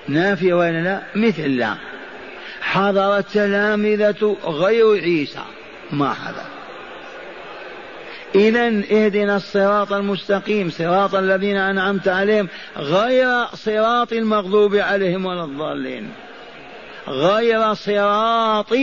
نافية 0.07 0.53
ولا 0.53 0.83
لا؟ 0.83 1.01
مثل 1.15 1.57
لا. 1.57 1.75
حضر 2.61 3.17
التلامذة 3.17 4.37
غير 4.45 5.01
عيسى. 5.01 5.43
ما 5.91 6.13
حضر. 6.13 6.54
إذا 8.35 8.67
اهدنا 8.67 9.35
الصراط 9.35 9.93
المستقيم 9.93 10.69
صراط 10.69 11.15
الذين 11.15 11.57
أنعمت 11.57 12.07
عليهم 12.07 12.47
غير 12.77 13.45
صراط 13.53 14.13
المغضوب 14.13 14.75
عليهم 14.75 15.25
ولا 15.25 15.43
الضالين. 15.43 16.09
غير 17.07 17.73
صراط 17.73 18.73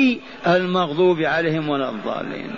المغضوب 0.46 1.20
عليهم 1.20 1.68
ولا 1.68 1.90
الضالين. 1.90 2.54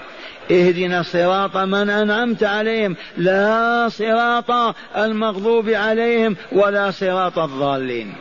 اهدنا 0.51 1.03
صراط 1.03 1.57
من 1.57 1.91
أنعمت 1.91 2.45
عليهم 2.45 2.97
لا 3.17 3.89
صراط 3.89 4.75
المغضوب 4.97 5.69
عليهم 5.69 6.37
ولا 6.53 6.91
صراط 6.91 7.39
الضالين. 7.39 8.15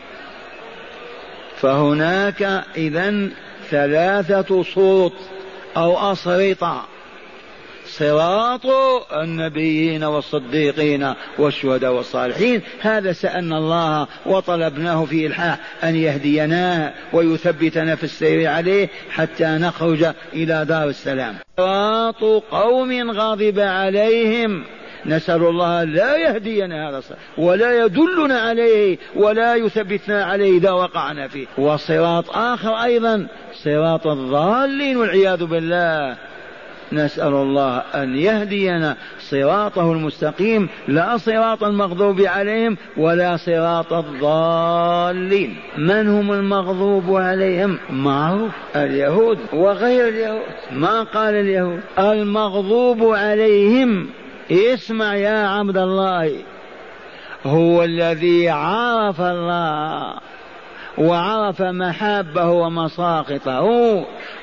فهناك 1.61 2.63
اذا 2.77 3.29
ثلاثة 3.69 4.63
صوت 4.63 5.13
أو 5.77 5.97
اصرطه 5.97 6.92
صراط 7.97 8.65
النبيين 9.13 10.03
والصديقين 10.03 11.13
والشهداء 11.37 11.93
والصالحين. 11.93 12.61
هذا 12.81 13.11
سألنا 13.11 13.57
الله 13.57 14.07
وطلبناه 14.25 15.05
في 15.05 15.27
إلحاح 15.27 15.59
أن 15.83 15.95
يهدينا 15.95 16.93
ويثبتنا 17.13 17.95
في 17.95 18.03
السير 18.03 18.49
عليه 18.49 18.89
حتى 19.09 19.45
نخرج 19.45 20.03
إلى 20.33 20.65
دار 20.65 20.87
السلام. 20.89 21.35
صراط 21.57 22.23
قوم 22.51 23.11
غضب 23.11 23.59
عليهم. 23.59 24.63
نسأل 25.05 25.43
الله 25.43 25.83
لا 25.83 26.17
يهدينا 26.17 26.89
هذا 26.89 26.97
الصراط 26.97 27.19
ولا 27.37 27.85
يدلنا 27.85 28.39
عليه 28.39 28.97
ولا 29.15 29.55
يثبتنا 29.55 30.23
عليه 30.25 30.57
إذا 30.57 30.71
وقعنا 30.71 31.27
فيه. 31.27 31.45
وصراط 31.57 32.25
آخر 32.29 32.83
أيضا 32.83 33.27
صراط 33.63 34.07
الضالين 34.07 34.97
والعياذ 34.97 35.45
بالله. 35.45 36.17
نسأل 36.93 37.33
الله 37.33 37.77
أن 37.77 38.15
يهدينا 38.15 38.97
صراطه 39.19 39.91
المستقيم 39.91 40.69
لا 40.87 41.17
صراط 41.17 41.63
المغضوب 41.63 42.21
عليهم 42.21 42.77
ولا 42.97 43.37
صراط 43.37 43.93
الضالين. 43.93 45.55
من 45.77 46.07
هم 46.07 46.31
المغضوب 46.31 47.15
عليهم؟ 47.15 47.79
معروف 47.89 48.51
اليهود 48.75 49.39
وغير 49.53 50.07
اليهود. 50.07 50.41
ما 50.71 51.03
قال 51.03 51.35
اليهود؟ 51.35 51.79
المغضوب 51.99 53.03
عليهم. 53.03 54.09
اسمع 54.51 55.15
يا 55.15 55.47
عبد 55.47 55.77
الله 55.77 56.31
هو 57.45 57.83
الذي 57.83 58.49
عرف 58.49 59.21
الله. 59.21 60.13
وعرف 60.97 61.61
محابه 61.61 62.49
ومساقطه 62.49 63.61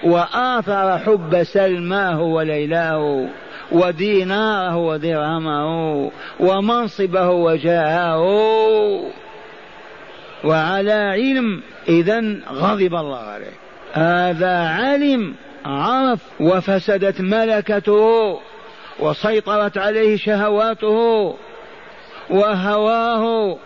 وآثر 0.05 0.99
حب 0.99 1.43
سلماه 1.43 2.21
وليلاه 2.21 3.27
وديناره 3.73 4.77
ودرهمه 4.77 6.11
ومنصبه 6.41 7.31
وجاهه 7.31 8.23
وعلى 10.45 10.93
علم 10.93 11.63
إذا 11.89 12.21
غضب 12.53 12.95
الله 12.95 13.19
عليه. 13.19 13.57
هذا 13.93 14.59
علم 14.59 15.35
عرف 15.65 16.21
وفسدت 16.41 17.21
ملكته 17.21 18.39
وسيطرت 19.01 19.79
عليه 19.79 20.17
شهواته 20.17 21.35
وهواه 22.31 23.57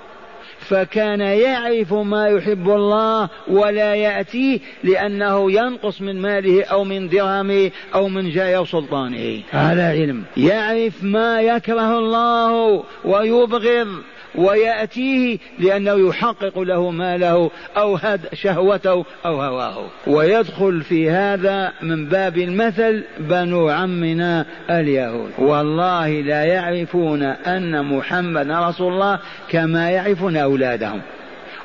فكان 0.68 1.20
يعرف 1.20 1.92
ما 1.92 2.28
يحب 2.28 2.70
الله 2.70 3.28
ولا 3.48 3.94
يأتيه 3.94 4.60
لأنه 4.84 5.52
ينقص 5.52 6.00
من 6.00 6.22
ماله 6.22 6.64
أو 6.64 6.84
من 6.84 7.08
درهمه 7.08 7.70
أو 7.94 8.08
من 8.08 8.30
جاه 8.30 8.64
سلطانه. 8.64 9.42
على 9.52 9.82
علم. 9.82 10.24
يعرف 10.36 11.04
ما 11.04 11.40
يكره 11.40 11.98
الله 11.98 12.84
ويبغض. 13.04 13.88
ويأتيه 14.34 15.38
لأنه 15.58 16.08
يحقق 16.08 16.58
له 16.58 16.90
ماله 16.90 17.50
أو 17.76 17.98
شهوته 18.32 19.04
أو 19.26 19.42
هواه. 19.42 19.86
ويدخل 20.06 20.82
في 20.82 21.10
هذا 21.10 21.72
من 21.82 22.06
باب 22.06 22.38
المثل 22.38 23.04
بنو 23.18 23.68
عمنا 23.68 24.46
اليهود. 24.70 25.30
والله 25.38 26.08
لا 26.08 26.44
يعرفون 26.44 27.22
أن 27.22 27.84
محمد 27.84 28.50
رسول 28.50 28.92
الله 28.92 29.18
كما 29.50 29.90
يعرفون 29.90 30.36
أولادهم. 30.36 31.00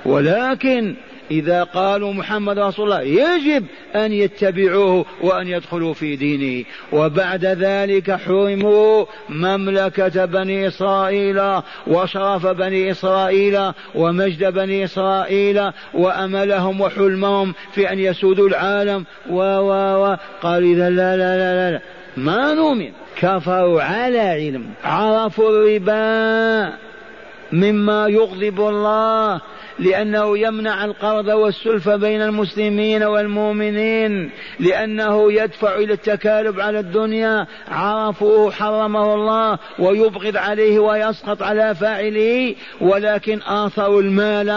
ولكن 0.05 0.95
إذا 1.31 1.63
قالوا 1.63 2.13
محمد 2.13 2.59
رسول 2.59 2.93
الله 2.93 3.01
يجب 3.01 3.65
أن 3.95 4.11
يتبعوه 4.11 5.05
وأن 5.21 5.47
يدخلوا 5.47 5.93
في 5.93 6.15
دينه. 6.15 6.65
وبعد 6.91 7.45
ذلك 7.45 8.11
حرموا 8.11 9.05
مملكة 9.29 10.25
بني 10.25 10.67
إسرائيل 10.67 11.61
وشرف 11.87 12.47
بني 12.47 12.91
إسرائيل 12.91 13.71
ومجد 13.95 14.53
بني 14.53 14.83
إسرائيل 14.83 15.71
وأملهم 15.93 16.81
وحلمهم 16.81 17.53
في 17.71 17.91
أن 17.91 17.99
يسودوا 17.99 18.49
العالم. 18.49 19.05
و 19.29 19.35
و 19.37 19.71
و 20.03 20.17
قال 20.41 20.63
إذا 20.63 20.89
لا 20.89 21.17
لا 21.17 21.37
لا 21.37 21.71
لا 21.71 21.81
ما 22.17 22.53
نؤمن. 22.53 22.91
كفروا 23.21 23.81
على 23.81 24.19
علم 24.19 24.65
عرفوا 24.83 25.49
الربا. 25.49 26.88
مما 27.51 28.07
يغضب 28.07 28.59
الله 28.59 29.41
لأنه 29.79 30.37
يمنع 30.37 30.85
القرض 30.85 31.27
والسلف 31.27 31.89
بين 31.89 32.21
المسلمين 32.21 33.03
والمؤمنين 33.03 34.31
لأنه 34.59 35.33
يدفع 35.33 35.75
إلى 35.75 35.93
التكالب 35.93 36.59
على 36.59 36.79
الدنيا. 36.79 37.47
عرفوه 37.67 38.51
حرمه 38.51 39.13
الله 39.13 39.59
ويبغض 39.79 40.37
عليه 40.37 40.79
ويسقط 40.79 41.43
على 41.43 41.75
فاعله. 41.75 42.55
ولكن 42.81 43.41
آثروا 43.41 44.01
المال 44.01 44.49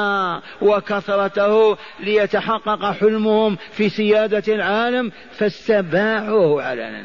وكثرته 0.62 1.76
ليتحقق 2.00 2.92
حلمهم 2.92 3.56
في 3.72 3.88
سيادة 3.88 4.54
العالم 4.54 5.12
فاستباعوه 5.32 6.62
علنا. 6.62 7.04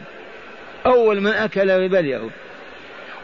أول 0.86 1.22
من 1.22 1.32
أكل 1.32 1.84
ربا 1.84 2.00
اليهود. 2.00 2.32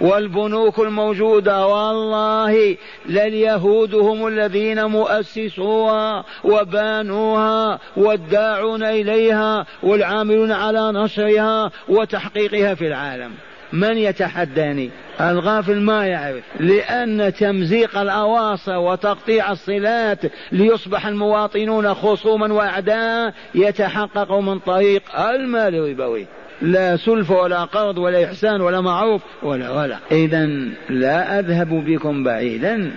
والبنوك 0.01 0.79
الموجودة 0.79 1.67
والله 1.67 2.77
لليهود 3.05 3.95
هم 3.95 4.27
الذين 4.27 4.85
مؤسسوها 4.85 6.23
وبانوها 6.43 7.79
والداعون 7.97 8.83
إليها 8.83 9.65
والعاملون 9.83 10.51
على 10.51 10.91
نشرها 10.91 11.71
وتحقيقها 11.89 12.75
في 12.75 12.87
العالم. 12.87 13.31
من 13.73 13.97
يتحداني؟ 13.97 14.89
الغافل 15.21 15.81
ما 15.81 16.07
يعرف. 16.07 16.43
لأن 16.59 17.33
تمزيق 17.33 17.97
الأواصر 17.97 18.77
وتقطيع 18.77 19.51
الصلات 19.51 20.19
ليصبح 20.51 21.07
المواطنون 21.07 21.93
خصوما 21.93 22.53
وأعداء 22.53 23.33
يتحقق 23.55 24.31
من 24.31 24.59
طريق 24.59 25.19
المال 25.19 25.75
الربوي. 25.75 26.27
لا 26.63 26.97
سلف 26.97 27.31
ولا 27.31 27.63
قرض 27.63 27.97
ولا 27.97 28.25
إحسان 28.25 28.61
ولا 28.61 28.81
معروف 28.81 29.21
ولا 29.43 29.69
ولا. 29.69 29.97
إذا 30.11 30.45
لا 30.89 31.39
أذهب 31.39 31.69
بكم 31.69 32.23
بعيدا. 32.23 32.91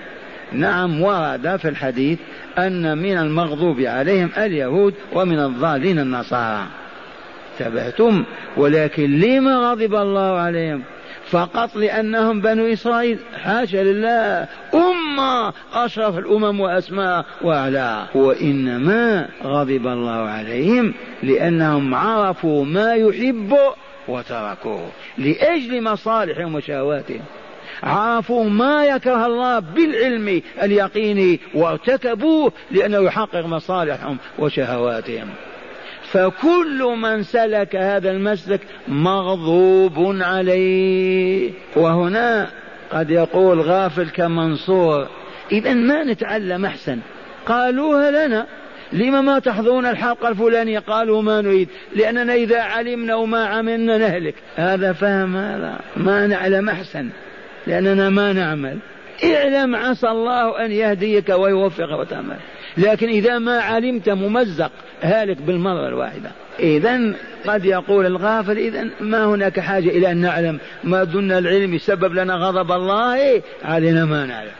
نعم 0.52 1.02
ورد 1.02 1.56
في 1.56 1.68
الحديث 1.68 2.18
أن 2.58 2.98
من 2.98 3.18
المغضوب 3.18 3.80
عليهم 3.80 4.30
اليهود 4.38 4.94
ومن 5.12 5.38
الضالين 5.38 5.98
النصارى. 5.98 6.66
تبعتم 7.58 8.24
ولكن 8.56 9.20
لما 9.20 9.56
غضب 9.56 9.94
الله 9.94 10.38
عليهم؟ 10.38 10.82
فقط 11.30 11.76
لأنهم 11.76 12.40
بنو 12.40 12.72
إسرائيل. 12.72 13.18
حاشا 13.44 13.76
لله. 13.76 14.48
أمة 14.74 15.52
أشرف 15.74 16.18
الأمم 16.18 16.60
وأسماء 16.60 17.24
وأعلى. 17.42 18.06
وإنما 18.14 19.28
غضب 19.44 19.86
الله 19.86 20.28
عليهم 20.28 20.94
لأنهم 21.22 21.94
عرفوا 21.94 22.64
ما 22.64 22.94
يحب 22.94 23.56
وتركوه. 24.08 24.88
لأجل 25.18 25.82
مصالحهم 25.82 26.54
وشهواتهم 26.54 27.22
عرفوا 27.82 28.44
ما 28.44 28.84
يكره 28.84 29.26
الله 29.26 29.58
بالعلم 29.58 30.42
اليقيني 30.62 31.40
وارتكبوه 31.54 32.52
لأنه 32.70 32.98
يحقق 32.98 33.46
مصالحهم 33.46 34.18
وشهواتهم. 34.38 35.28
فكل 36.16 36.82
من 37.02 37.22
سلك 37.22 37.76
هذا 37.76 38.10
المسلك 38.10 38.60
مغضوب 38.88 40.16
عليه. 40.20 41.50
وهنا 41.76 42.50
قد 42.90 43.10
يقول 43.10 43.60
غافل 43.60 44.08
كمنصور 44.08 45.08
إذا 45.52 45.74
ما 45.74 46.04
نتعلم 46.04 46.64
أحسن؟ 46.64 46.98
قالوها 47.46 48.26
لنا 48.26 48.46
لما 48.92 49.20
ما 49.20 49.38
تحضرون 49.38 49.86
الحلقة 49.86 50.28
الفلانية؟ 50.28 50.78
قالوا 50.78 51.22
ما 51.22 51.40
نريد 51.40 51.68
لأننا 51.96 52.34
إذا 52.34 52.60
علمنا 52.60 53.14
وما 53.14 53.46
عملنا 53.46 53.98
نهلك. 53.98 54.34
هذا 54.56 54.92
فهم 54.92 55.36
هذا 55.36 55.78
ما 55.96 56.26
نعلم 56.26 56.68
أحسن 56.68 57.08
لأننا 57.66 58.10
ما 58.10 58.32
نعمل. 58.32 58.78
اعلم 59.24 59.76
عسى 59.76 60.08
الله 60.08 60.64
أن 60.64 60.72
يهديك 60.72 61.28
ويوفقك 61.28 61.98
وتعمل. 61.98 62.36
لكن 62.78 63.08
إذا 63.08 63.38
ما 63.38 63.60
علمت 63.60 64.08
ممزق 64.08 64.70
هالك 65.02 65.36
بالمرة 65.36 65.88
الواحدة. 65.88 66.30
إذا 66.58 67.14
قد 67.46 67.64
يقول 67.64 68.06
الغافل 68.06 68.58
إذا 68.58 68.88
ما 69.00 69.24
هناك 69.24 69.60
حاجة 69.60 69.88
إلى 69.88 70.12
أن 70.12 70.16
نعلم. 70.16 70.58
ما 70.84 71.04
دون 71.04 71.32
العلم 71.32 71.74
يسبب 71.74 72.14
لنا 72.14 72.34
غضب 72.34 72.72
الله 72.72 73.42
علينا 73.64 74.04
ما 74.04 74.26
نعلم. 74.26 74.52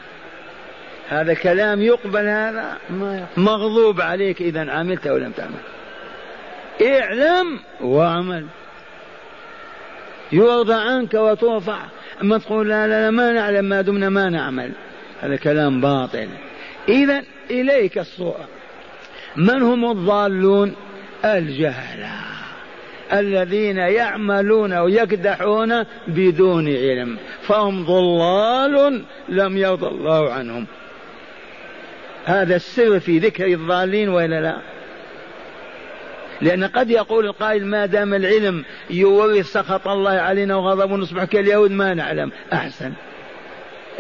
هذا 1.09 1.35
كلام 1.35 1.83
يقبل 1.83 2.27
هذا 2.29 2.77
ما 2.91 3.27
مغضوب 3.37 4.01
عليك 4.01 4.43
إذا 4.43 4.71
عملت 4.71 5.07
أو 5.07 5.17
لم 5.17 5.31
تعمل. 5.31 5.61
اعلم 6.83 7.61
واعمل. 7.81 8.47
يرضى 10.33 10.75
عنك 10.75 11.15
وترفع. 11.15 11.79
أما 12.23 12.39
تقول 12.39 12.69
لا 12.69 12.87
لا, 12.87 13.05
لا 13.05 13.11
ما 13.11 13.33
نعلم 13.33 13.65
ما 13.65 13.81
دمنا 13.81 14.09
ما 14.09 14.31
نعمل. 14.31 14.73
هذا 15.21 15.37
كلام 15.37 15.81
باطل. 15.81 16.29
إذا 16.89 17.23
إليك 17.51 17.99
الصورة 17.99 18.49
من 19.37 19.63
هم 19.63 19.91
الضالون؟ 19.91 20.77
الجهلة 21.25 22.11
الذين 23.13 23.77
يعملون 23.77 24.73
ويكدحون 24.73 25.85
بدون 26.09 26.69
علم. 26.69 27.19
فهم 27.43 27.85
ضلال 27.85 29.03
لم 29.29 29.57
يرضى 29.57 29.87
الله 29.87 30.33
عنهم. 30.33 30.67
هذا 32.25 32.57
السر 32.57 33.01
في 33.01 33.19
ذكر 33.19 33.47
الضالين 33.47 34.09
وإلا 34.09 34.41
لا؟ 34.41 34.57
لأن 36.41 36.65
قد 36.65 36.91
يقول 36.91 37.27
القائل 37.27 37.67
ما 37.67 37.87
دام 37.87 38.15
العلم 38.15 38.65
يورث 38.91 39.53
سخط 39.53 39.89
الله 39.89 40.11
علينا 40.11 40.57
وغضبه 40.57 40.97
نصبح 40.97 41.25
كاليهود 41.25 41.71
ما 41.71 41.95
نعلم. 41.95 42.33
أحسن. 42.53 42.93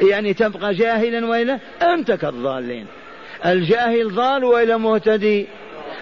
يعني 0.02 0.34
تبقى 0.34 0.74
جاهلا 0.74 1.26
وإلا؟ 1.26 1.58
أنت 1.82 2.12
كالضالين. 2.12 2.86
الجاهل 3.46 4.14
ضال 4.14 4.44
والا 4.44 4.76
مهتدي. 4.76 5.46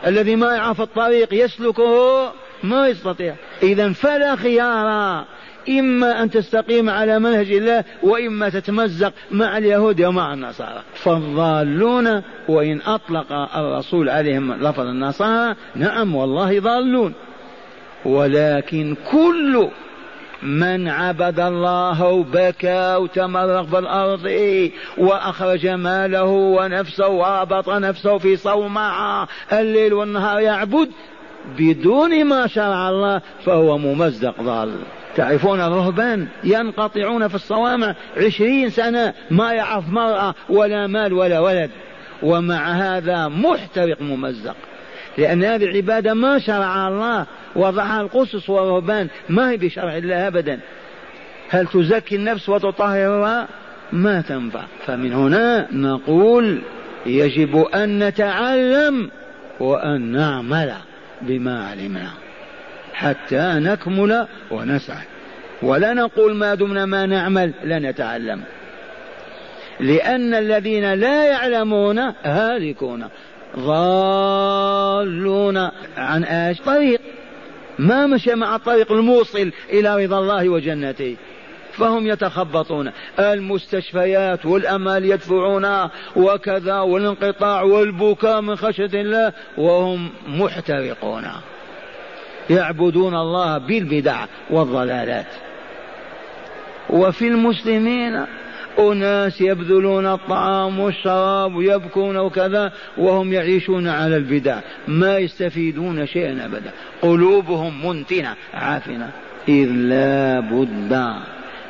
الذي 0.07 0.37
ما 0.37 0.55
يعرف 0.55 0.81
الطريق 0.81 1.35
يسلكه 1.35 2.33
ما 2.63 2.89
يستطيع. 2.89 3.35
إذا 3.63 3.93
فلا 3.93 4.37
خيار. 4.37 5.25
إما 5.69 6.23
أن 6.23 6.31
تستقيم 6.31 6.91
على 6.91 7.19
منهج 7.19 7.53
الله 7.53 7.85
وإما 8.03 8.49
تتمزق 8.49 9.13
مع 9.31 9.59
اليهود 9.59 10.03
ومع 10.03 10.35
النصارى. 10.35 10.83
فالضالون 10.95 12.23
وإن 12.49 12.81
أطلق 12.87 13.33
الرسول 13.57 14.09
عليهم 14.09 14.53
لفظ 14.53 14.81
النصارى 14.81 15.55
نعم 15.75 16.15
والله 16.15 16.61
ضالون. 16.61 17.15
ولكن 18.05 18.97
كل 19.13 19.69
من 20.45 20.89
عبد 20.89 21.41
الله 21.41 22.05
وبكى 22.05 22.97
وتمرغ 22.97 23.67
في 23.67 23.79
الأرض 23.79 24.31
وأخرج 24.99 25.67
ماله 25.67 26.25
ونفسه 26.25 27.09
وربط 27.09 27.69
نفسه 27.69 28.19
في 28.19 28.37
صومعة 28.37 29.29
الليل 29.53 29.93
والنهار 29.93 30.41
يعبد 30.41 30.91
بدون 31.59 32.25
ما 32.25 32.47
شرع 32.47 32.89
الله 32.89 33.21
فهو 33.45 33.79
ممزق 33.79 34.41
ضال. 34.43 34.75
تعرفون 35.17 35.61
الرهبان 35.61 36.29
ينقطعون 36.45 37.29
في 37.29 37.35
الصوامع 37.35 37.95
عشرين 38.17 38.71
سنة 38.71 39.15
ما 39.31 39.53
يعرف 39.53 39.89
مرأة 39.89 40.35
ولا 40.49 40.87
مال 40.87 41.13
ولا 41.13 41.41
ولد. 41.41 41.71
ومع 42.23 42.73
هذا 42.73 43.29
محترق 43.29 44.03
ممزق. 44.03 44.57
لأن 45.19 45.45
هذه 45.45 45.65
العبادة 45.65 46.15
ما 46.15 46.39
شرع 46.39 46.89
الله 46.89 47.27
وضعها 47.57 48.01
القسس 48.01 48.51
والرهبان. 48.51 49.09
ما 49.29 49.51
هي 49.51 49.57
بشرع 49.57 49.97
الله 49.97 50.27
أبدا. 50.27 50.61
هل 51.51 51.67
تزكي 51.67 52.17
النفس 52.17 52.49
وتطهرها؟ 52.49 53.49
ما 53.93 54.21
تنفع. 54.21 54.63
فمن 54.87 55.13
هنا 55.13 55.69
نقول 55.73 56.63
يجب 57.07 57.57
أن 57.75 57.99
نتعلم 57.99 59.11
وأن 59.61 60.01
نعمل 60.01 60.73
بما 61.23 61.69
علمنا. 61.69 62.11
حتى 62.95 63.53
نكمل 63.55 64.27
ونسعد 64.51 65.05
ولا 65.63 65.95
نقول 65.95 66.35
ما 66.35 66.55
دمنا 66.55 66.87
ما 66.87 67.07
نعمل 67.07 67.53
لا 67.65 67.79
نتعلم. 67.79 68.41
لأن 69.81 70.35
الذين 70.35 70.95
لا 70.95 71.25
يعلمون 71.27 71.99
هالكون. 72.25 73.05
ضالون 73.59 75.17
عن 75.97 76.25
إيش؟ 76.25 76.61
طريق. 76.61 77.01
ما 77.79 78.07
مشى 78.07 78.35
مع 78.35 78.57
الطريق 78.57 78.93
الموصل 78.93 79.53
إلى 79.71 80.05
رضا 80.05 80.19
الله 80.19 80.49
وجنته. 80.49 81.17
فهم 81.73 82.07
يتخبطون. 82.07 82.91
المستشفيات 83.19 84.47
والأمال 84.47 85.05
يدفعون 85.05 85.89
وكذا 86.17 86.81
والانقطاع 86.81 87.63
والبكاء 87.63 88.41
من 88.41 88.57
خشية 88.57 88.91
الله 88.95 89.33
وهم 89.59 90.11
محترقون. 90.29 91.25
يعبدون 92.51 93.15
الله 93.15 93.59
بالبدع 93.59 94.25
والضلالات. 94.51 95.27
وفي 96.91 97.29
المسلمين 97.29 98.27
أناس 98.79 99.41
يبذلون 99.41 100.07
الطعام 100.07 100.81
والشراب 100.81 101.55
ويبكون 101.55 102.17
وكذا 102.17 102.73
وهم 102.99 103.33
يعيشون 103.33 103.89
على 103.89 104.17
البدع 104.17 104.61
ما 104.89 105.19
يستفيدون 105.19 106.07
شيئا 106.07 106.45
أبدا. 106.45 106.71
قلوبهم 107.03 107.87
منتنة. 107.87 108.35
عافنة 108.55 109.11
إذ 109.49 109.69
لا 109.71 110.41
بد 110.41 111.15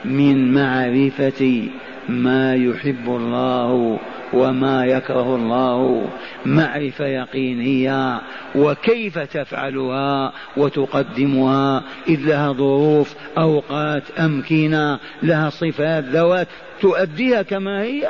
من 0.05 0.55
معرفة 0.55 1.69
ما 2.09 2.55
يحب 2.55 3.09
الله 3.09 3.99
وما 4.35 4.87
يكره 4.87 5.37
الله 5.37 6.09
معرفة 6.47 7.07
يقينية 7.07 8.21
وكيف 8.55 9.19
تفعلها 9.19 10.33
وتقدمها 10.57 11.83
إذ 12.09 12.21
لها 12.21 12.53
ظروف 12.53 13.15
أوقات 13.39 14.03
أمكنة 14.19 14.99
لها 15.23 15.51
صفات 15.51 16.05
ذوات 16.05 16.49
تؤديها 16.81 17.43
كما 17.43 17.83
هي. 17.83 18.09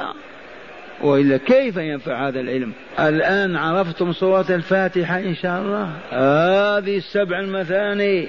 وإلا 1.02 1.36
كيف 1.36 1.76
ينفع 1.76 2.28
هذا 2.28 2.40
العلم؟ 2.40 2.72
الآن 3.00 3.56
عرفتم 3.56 4.12
سورة 4.12 4.46
الفاتحة 4.50 5.18
إن 5.18 5.34
شاء 5.34 5.62
الله؟ 5.62 5.90
هذه 6.10 6.96
السبع 6.96 7.40
المثاني. 7.40 8.28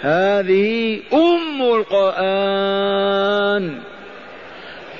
هذه 0.00 0.98
أم 1.12 1.62
القرآن. 1.62 3.78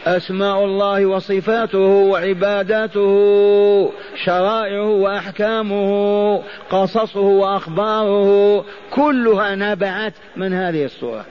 أسماء 0.07 0.65
الله 0.65 1.07
وصفاته 1.07 1.79
وعباداته 1.79 3.13
شرائعه 4.25 4.91
وأحكامه 4.91 6.43
قصصه 6.71 7.21
وأخباره 7.21 8.65
كلها 8.91 9.55
نبعت 9.55 10.15
من 10.37 10.53
هذه 10.53 10.85
الصورة 10.85 11.25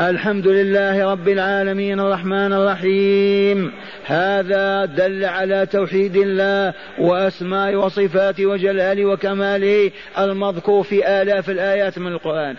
الحمد 0.00 0.46
لله 0.46 1.12
رب 1.12 1.28
العالمين 1.28 2.00
الرحمن 2.00 2.52
الرحيم. 2.52 3.72
هذا 4.04 4.84
دل 4.84 5.24
على 5.24 5.66
توحيد 5.66 6.16
الله 6.16 6.74
وأسماء 6.98 7.74
وصفاته 7.74 8.46
وجلاله 8.46 9.04
وكماله 9.04 9.90
المذكور 10.18 10.82
في 10.82 11.22
آلاف 11.22 11.50
الآيات 11.50 11.98
من 11.98 12.12
القرآن. 12.12 12.56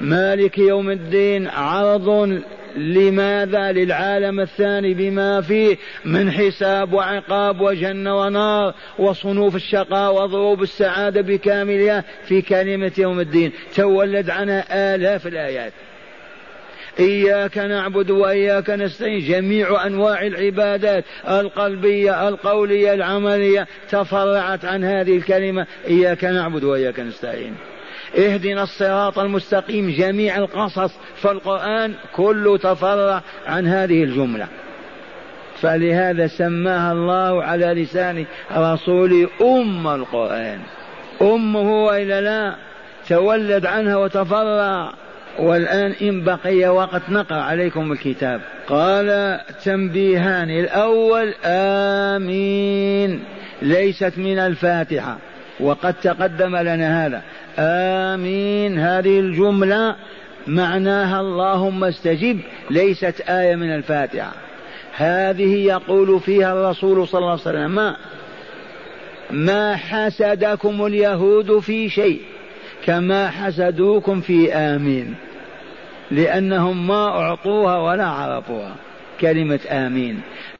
مالك 0.00 0.58
يوم 0.58 0.90
الدين 0.90 1.48
عرض 1.48 2.40
لماذا 2.76 3.72
للعالم 3.72 4.40
الثاني 4.40 4.94
بما 4.94 5.40
فيه 5.40 5.76
من 6.04 6.30
حساب 6.30 6.92
وعقاب 6.92 7.60
وجنة 7.60 8.20
ونار 8.20 8.74
وصنوف 8.98 9.56
الشقاء 9.56 10.14
وضروب 10.14 10.62
السعادة 10.62 11.20
بكاملها 11.20 12.04
في 12.24 12.42
كلمة 12.42 12.92
يوم 12.98 13.20
الدين. 13.20 13.52
تولد 13.76 14.30
عنها 14.30 14.94
آلاف 14.94 15.26
الآيات. 15.26 15.72
إياك 17.00 17.58
نعبد 17.58 18.10
وإياك 18.10 18.70
نستعين. 18.70 19.18
جميع 19.18 19.86
أنواع 19.86 20.26
العبادات 20.26 21.04
القلبية 21.28 22.28
القولية 22.28 22.94
العملية 22.94 23.66
تفرعت 23.90 24.64
عن 24.64 24.84
هذه 24.84 25.16
الكلمة. 25.16 25.66
إياك 25.88 26.24
نعبد 26.24 26.64
وإياك 26.64 27.00
نستعين. 27.00 27.54
اهدنا 28.18 28.62
الصراط 28.62 29.18
المستقيم 29.18 29.90
جميع 29.90 30.36
القصص 30.36 30.92
فالقرآن 31.16 31.94
كله 32.14 32.58
تفرع 32.58 33.22
عن 33.46 33.66
هذه 33.66 34.04
الجملة. 34.04 34.46
فلهذا 35.60 36.26
سماها 36.26 36.92
الله 36.92 37.44
على 37.44 37.66
لسان 37.66 38.24
رسوله 38.56 39.28
أم 39.42 39.88
القرآن. 39.88 40.58
أمه 41.22 41.84
وإلا 41.84 42.20
لا 42.20 42.54
تولد 43.08 43.66
عنها 43.66 43.96
وتفرع. 43.96 44.92
والآن 45.38 45.94
إن 46.02 46.24
بقي 46.24 46.68
وقت 46.68 47.02
نقرأ 47.08 47.40
عليكم 47.40 47.92
الكتاب. 47.92 48.40
قال 48.68 49.40
تنبيهان 49.64 50.50
الأول 50.50 51.34
آمين 51.44 53.24
ليست 53.62 54.12
من 54.16 54.38
الفاتحة. 54.38 55.18
وقد 55.60 55.94
تقدم 55.94 56.56
لنا 56.56 57.06
هذا. 57.06 57.22
آمين. 57.58 58.78
هذه 58.78 59.20
الجملة 59.20 59.96
معناها 60.46 61.20
اللهم 61.20 61.84
استجب 61.84 62.40
ليست 62.70 63.20
آية 63.28 63.56
من 63.56 63.74
الفاتحة. 63.74 64.32
هذه 64.96 65.54
يقول 65.54 66.20
فيها 66.20 66.52
الرسول 66.52 67.08
صلى 67.08 67.18
الله 67.18 67.30
عليه 67.30 67.40
وسلم 67.40 67.70
ما, 67.70 67.96
ما 69.30 69.76
حسدكم 69.76 70.86
اليهود 70.86 71.58
في 71.58 71.88
شيء 71.88 72.20
كما 72.86 73.30
حسدوكم 73.30 74.20
في 74.20 74.54
آمين. 74.54 75.14
لأنهم 76.10 76.86
ما 76.86 77.08
أعطوها 77.08 77.78
ولا 77.78 78.06
عرفوها. 78.06 78.74
كلمة 79.20 79.60
آمين. 79.70 80.20